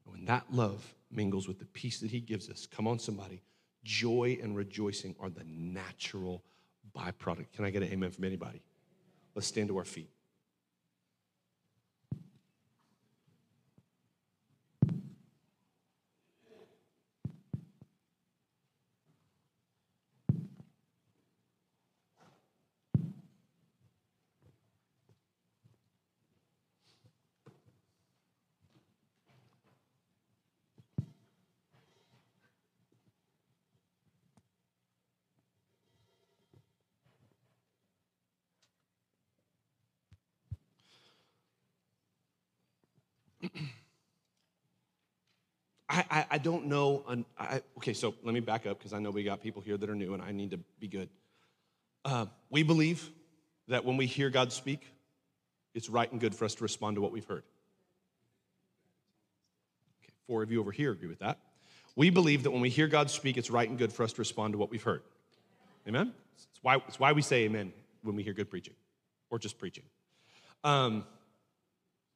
[0.04, 3.42] And when that love mingles with the peace that He gives us, come on, somebody,
[3.84, 6.42] joy and rejoicing are the natural
[6.96, 7.52] byproduct.
[7.52, 8.62] Can I get an amen from anybody?
[9.34, 10.10] Let's stand to our feet.
[46.32, 47.04] I, don't know.
[47.38, 49.88] I, okay, so let me back up because I know we got people here that
[49.88, 51.08] are new and I need to be good.
[52.04, 53.10] Uh, we believe
[53.68, 54.86] that when we hear God speak,
[55.74, 57.44] it's right and good for us to respond to what we've heard.
[60.02, 61.38] Okay, four of you over here agree with that.
[61.96, 64.20] We believe that when we hear God speak, it's right and good for us to
[64.20, 65.02] respond to what we've heard.
[65.86, 66.12] Amen?
[66.34, 67.72] It's why, it's why we say amen
[68.02, 68.74] when we hear good preaching
[69.30, 69.84] or just preaching.
[70.64, 71.04] Um,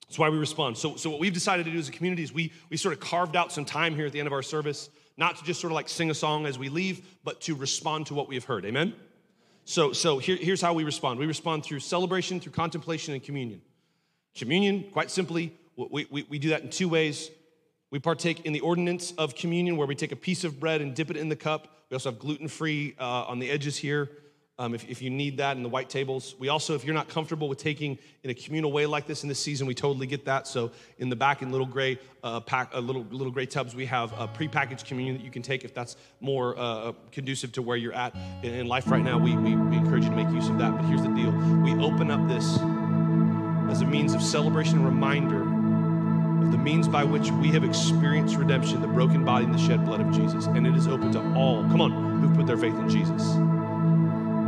[0.08, 0.78] that's why we respond.
[0.78, 3.00] So, so what we've decided to do as a community is we, we sort of
[3.00, 5.72] carved out some time here at the end of our service, not to just sort
[5.72, 8.44] of like sing a song as we leave, but to respond to what we have
[8.44, 8.64] heard.
[8.64, 8.94] Amen?
[9.64, 11.18] So, so here, here's how we respond.
[11.18, 13.62] We respond through celebration, through contemplation, and communion.
[14.36, 17.30] Communion, quite simply, we, we, we do that in two ways.
[17.90, 20.94] We partake in the ordinance of communion, where we take a piece of bread and
[20.94, 21.66] dip it in the cup.
[21.90, 24.10] We also have gluten free uh, on the edges here
[24.58, 26.34] um, if, if you need that in the white tables.
[26.38, 29.28] We also, if you're not comfortable with taking in a communal way like this in
[29.28, 30.46] this season, we totally get that.
[30.46, 33.84] So in the back in little gray uh, pack, uh, little little gray tubs, we
[33.86, 37.76] have a prepackaged communion that you can take if that's more uh, conducive to where
[37.76, 39.18] you're at in, in life right now.
[39.18, 40.74] We, we, we encourage you to make use of that.
[40.74, 41.32] But here's the deal:
[41.62, 42.58] we open up this
[43.70, 45.42] as a means of celebration, and reminder
[46.46, 49.84] of the means by which we have experienced redemption, the broken body and the shed
[49.84, 51.62] blood of Jesus, and it is open to all.
[51.64, 53.36] Come on, who put their faith in Jesus.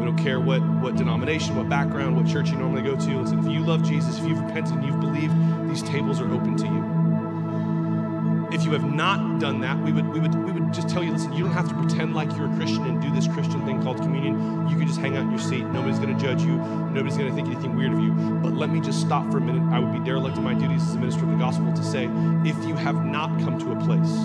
[0.08, 3.20] Don't care what, what denomination, what background, what church you normally go to.
[3.20, 5.34] Listen, if you love Jesus, if you've repented and you've believed,
[5.68, 8.48] these tables are open to you.
[8.50, 11.12] If you have not done that, we would, we would, we would just tell you
[11.12, 13.82] listen, you don't have to pretend like you're a Christian and do this Christian thing
[13.82, 14.66] called communion.
[14.70, 15.66] You can just hang out in your seat.
[15.66, 16.56] Nobody's going to judge you.
[16.56, 18.12] Nobody's going to think anything weird of you.
[18.12, 19.62] But let me just stop for a minute.
[19.74, 22.04] I would be derelict in my duties as a minister of the gospel to say
[22.46, 24.16] if you have not come to a place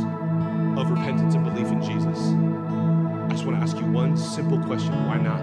[0.80, 2.63] of repentance and belief in Jesus,
[3.34, 5.42] just want to ask you one simple question why not?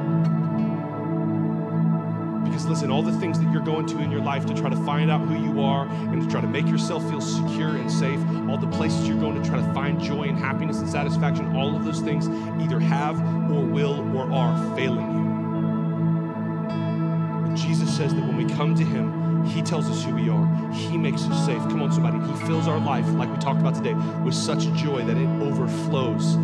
[2.44, 4.76] Because listen, all the things that you're going to in your life to try to
[4.84, 8.20] find out who you are and to try to make yourself feel secure and safe,
[8.48, 11.74] all the places you're going to try to find joy and happiness and satisfaction, all
[11.74, 12.28] of those things
[12.62, 13.18] either have
[13.50, 15.24] or will or are failing you.
[17.48, 20.46] But Jesus says that when we come to Him, He tells us who we are.
[20.72, 21.60] He makes us safe.
[21.62, 22.20] Come on, somebody.
[22.20, 26.36] He fills our life, like we talked about today, with such joy that it overflows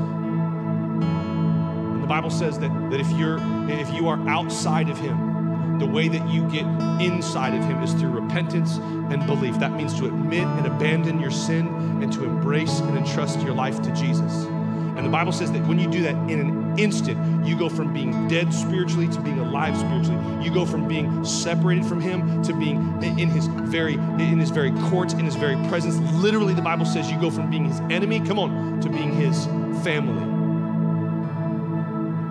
[2.07, 6.07] the Bible says that, that if you're if you are outside of him, the way
[6.07, 6.65] that you get
[7.03, 8.77] inside of him is through repentance
[9.11, 9.59] and belief.
[9.59, 11.67] That means to admit and abandon your sin
[12.01, 14.45] and to embrace and entrust your life to Jesus.
[14.45, 17.93] And the Bible says that when you do that in an instant, you go from
[17.93, 20.45] being dead spiritually to being alive spiritually.
[20.45, 24.71] You go from being separated from him to being in his very in his very
[24.91, 25.97] courts, in his very presence.
[26.23, 29.47] Literally the Bible says you go from being his enemy, come on, to being his
[29.83, 30.26] family.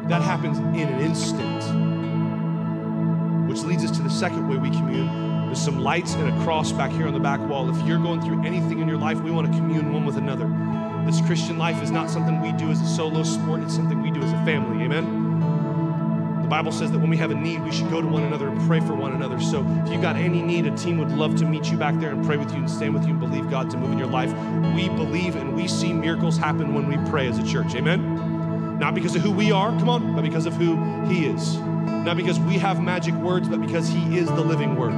[0.07, 1.63] That happens in an instant.
[3.49, 5.45] Which leads us to the second way we commune.
[5.47, 7.69] There's some lights and a cross back here on the back wall.
[7.75, 10.47] If you're going through anything in your life, we want to commune one with another.
[11.05, 14.11] This Christian life is not something we do as a solo sport, it's something we
[14.11, 14.83] do as a family.
[14.83, 16.41] Amen?
[16.41, 18.49] The Bible says that when we have a need, we should go to one another
[18.49, 19.39] and pray for one another.
[19.39, 22.11] So if you've got any need, a team would love to meet you back there
[22.11, 24.07] and pray with you and stand with you and believe God to move in your
[24.07, 24.31] life.
[24.75, 27.73] We believe and we see miracles happen when we pray as a church.
[27.73, 28.14] Amen?
[28.79, 31.57] Not because of who we are, come on, but because of who He is.
[31.57, 34.93] Not because we have magic words, but because He is the living Word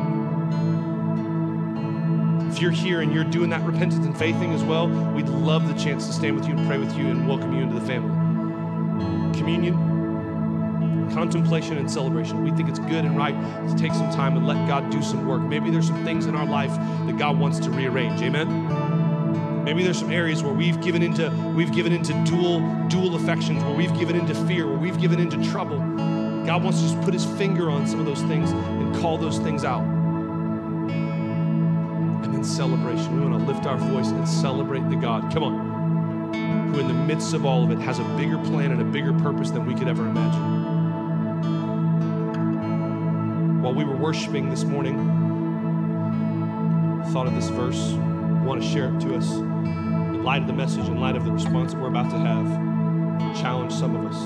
[2.57, 5.67] if you're here and you're doing that repentance and faith thing as well, we'd love
[5.67, 7.85] the chance to stand with you and pray with you and welcome you into the
[7.85, 8.09] family.
[9.37, 9.75] Communion,
[11.13, 12.43] contemplation, and celebration.
[12.43, 13.35] We think it's good and right
[13.69, 15.43] to take some time and let God do some work.
[15.43, 16.71] Maybe there's some things in our life
[17.05, 18.23] that God wants to rearrange.
[18.23, 18.86] Amen.
[19.67, 23.75] Maybe there's some areas where we've given into we've given into dual dual affections, where
[23.75, 25.79] we've given into fear, where we've given into trouble.
[26.45, 29.39] God wants to just put his finger on some of those things and call those
[29.39, 29.81] things out
[32.23, 33.19] And then celebration.
[33.19, 36.93] We want to lift our voice and celebrate the God, come on, who in the
[36.93, 39.75] midst of all of it has a bigger plan and a bigger purpose than we
[39.75, 40.63] could ever imagine.
[43.61, 44.95] While we were worshiping this morning,
[47.11, 47.91] thought of this verse,
[48.45, 49.46] want to share it to us
[50.27, 52.45] light of the message, in light of the response we're about to have,
[53.39, 54.19] challenge some of us.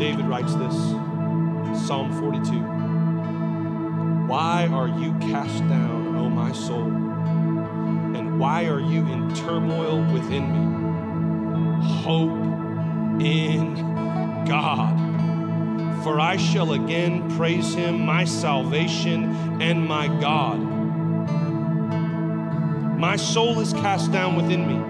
[0.00, 0.74] David writes this,
[1.86, 2.58] Psalm 42.
[4.26, 6.16] Why are you cast down?
[6.16, 6.88] O my soul?
[8.16, 11.86] And why are you in turmoil within me?
[12.02, 12.32] Hope
[13.22, 13.76] in
[14.44, 14.98] God.
[16.02, 20.63] For I shall again praise him, my salvation and my God.
[23.04, 24.80] My soul is cast down within me.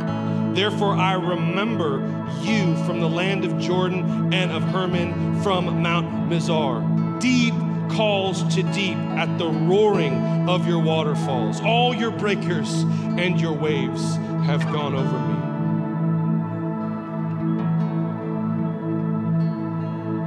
[0.55, 1.99] Therefore, I remember
[2.43, 7.19] you from the land of Jordan and of Hermon from Mount Mizar.
[7.19, 7.55] Deep
[7.91, 11.61] calls to deep at the roaring of your waterfalls.
[11.61, 12.85] All your breakers
[13.19, 14.15] and your waves
[14.47, 15.19] have gone over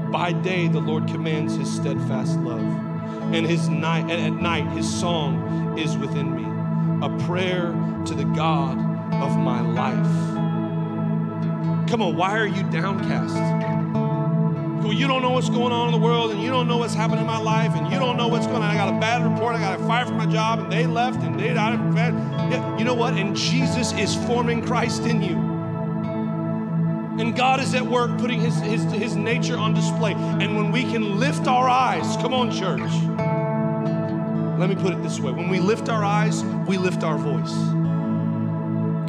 [0.03, 0.11] me.
[0.11, 2.65] By day, the Lord commands his steadfast love,
[3.33, 6.56] and his night, and at night, his song is within me,
[7.01, 7.71] a prayer
[8.05, 8.77] to the God
[9.13, 10.37] of my life.
[11.89, 13.77] Come on, why are you downcast?
[14.97, 17.21] you don't know what's going on in the world and you don't know what's happening
[17.21, 18.63] in my life and you don't know what's going on.
[18.63, 19.55] I got a bad report.
[19.55, 21.79] I got fired from my job and they left and they died.
[22.51, 23.13] Yeah, you know what?
[23.13, 25.35] And Jesus is forming Christ in you.
[27.21, 30.13] And God is at work putting his, his, his nature on display.
[30.13, 32.81] And when we can lift our eyes, come on, church.
[34.57, 37.53] Let me put it this way when we lift our eyes, we lift our voice.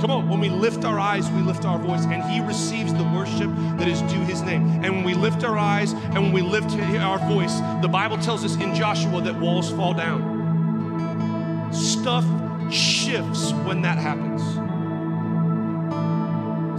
[0.00, 3.02] Come on, when we lift our eyes, we lift our voice, and He receives the
[3.04, 4.62] worship that is due His name.
[4.84, 8.44] And when we lift our eyes and when we lift our voice, the Bible tells
[8.44, 11.72] us in Joshua that walls fall down.
[11.72, 12.24] Stuff
[12.70, 14.42] shifts when that happens.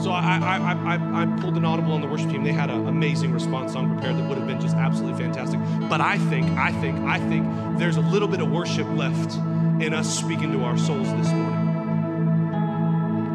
[0.03, 2.45] So I, I, I, I, pulled an audible on the worship team.
[2.45, 5.59] They had an amazing response song prepared that would have been just absolutely fantastic.
[5.89, 7.45] But I think, I think, I think
[7.80, 9.36] there's a little bit of worship left
[9.82, 11.59] in us speaking to our souls this morning.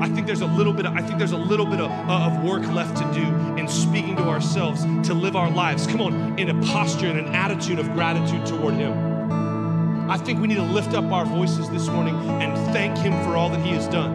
[0.03, 2.31] I think there's a little bit of, I think there's a little bit of, uh,
[2.31, 3.25] of work left to do
[3.57, 5.87] in speaking to ourselves to live our lives.
[5.87, 10.11] Come on, in a posture and an attitude of gratitude toward Him.
[10.11, 13.37] I think we need to lift up our voices this morning and thank Him for
[13.37, 14.15] all that He has done.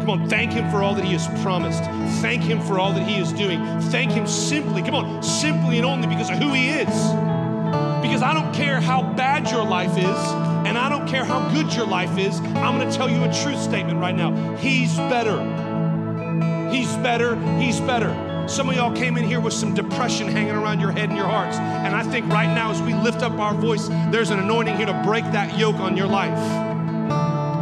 [0.00, 1.84] Come on, thank Him for all that He has promised.
[2.20, 3.60] Thank Him for all that He is doing.
[3.82, 7.29] Thank Him simply, come on, simply and only because of who He is.
[8.02, 10.18] Because I don't care how bad your life is,
[10.66, 13.32] and I don't care how good your life is, I'm going to tell you a
[13.42, 14.56] truth statement right now.
[14.56, 15.40] He's better.
[16.70, 17.36] He's better.
[17.58, 18.46] He's better.
[18.48, 21.28] Some of y'all came in here with some depression hanging around your head and your
[21.28, 21.56] hearts.
[21.56, 24.86] And I think right now, as we lift up our voice, there's an anointing here
[24.86, 26.69] to break that yoke on your life.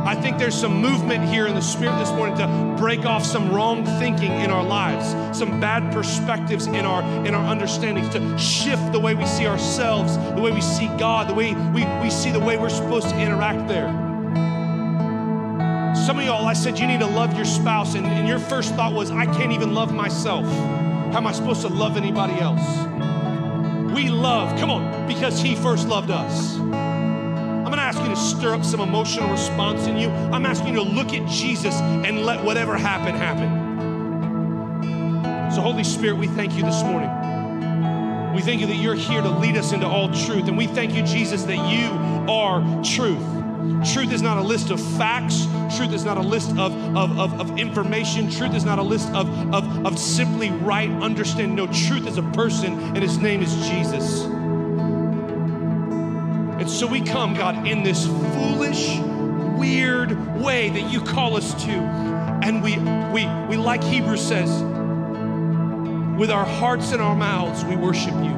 [0.08, 3.52] I think there's some movement here in the spirit this morning to break off some
[3.52, 5.06] wrong thinking in our lives,
[5.36, 10.16] some bad perspectives in our in our understandings, to shift the way we see ourselves,
[10.34, 13.20] the way we see God, the way we, we see the way we're supposed to
[13.20, 13.88] interact there.
[15.94, 18.74] Some of y'all, I said you need to love your spouse, and, and your first
[18.76, 20.46] thought was, I can't even love myself.
[20.46, 22.66] How am I supposed to love anybody else?
[23.94, 26.56] We love, come on, because He first loved us
[28.08, 30.08] ask you to stir up some emotional response in you.
[30.08, 33.66] I'm asking you to look at Jesus and let whatever happen, happen.
[35.52, 37.10] So, Holy Spirit, we thank you this morning.
[38.34, 40.48] We thank you that you're here to lead us into all truth.
[40.48, 41.88] And we thank you, Jesus, that you
[42.30, 43.24] are truth.
[43.92, 45.46] Truth is not a list of facts.
[45.76, 48.30] Truth is not a list of, of, of, of, information.
[48.30, 51.56] Truth is not a list of, of, of simply right understanding.
[51.56, 54.22] No, truth is a person, and his name is Jesus.
[56.68, 58.98] And so we come, God, in this foolish,
[59.58, 61.70] weird way that you call us to.
[61.70, 62.76] And we,
[63.10, 64.50] we, we like Hebrews says,
[66.18, 68.34] with our hearts and our mouths, we worship you.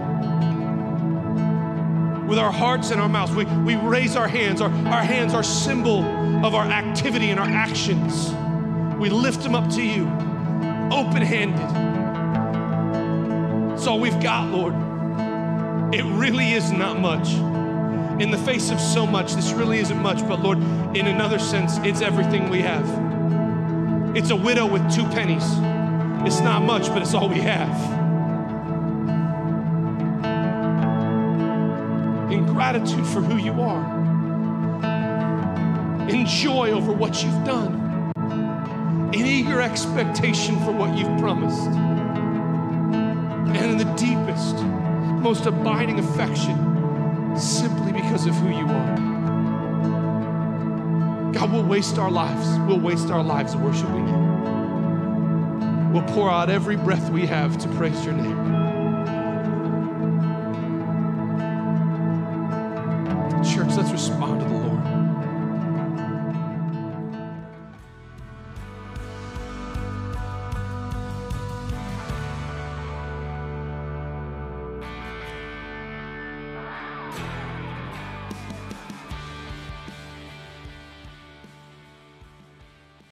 [2.28, 4.60] With our hearts and our mouths, we, we raise our hands.
[4.60, 6.04] Our, our hands are symbol
[6.46, 8.30] of our activity and our actions.
[8.96, 10.04] We lift them up to you,
[10.92, 11.66] open handed.
[13.74, 14.74] It's all we've got, Lord.
[15.92, 17.49] It really is not much.
[18.20, 20.58] In the face of so much, this really isn't much, but Lord,
[20.94, 22.86] in another sense, it's everything we have.
[24.14, 25.44] It's a widow with two pennies.
[26.26, 27.74] It's not much, but it's all we have.
[32.30, 33.82] In gratitude for who you are,
[36.10, 38.12] in joy over what you've done,
[39.14, 41.68] in eager expectation for what you've promised,
[43.56, 44.62] and in the deepest,
[45.22, 46.66] most abiding affection
[47.34, 47.79] simply
[48.10, 48.96] because of who you are.
[51.32, 52.58] God, we'll waste our lives.
[52.66, 54.16] We'll waste our lives worshiping you.
[55.92, 58.49] We'll pour out every breath we have to praise your name.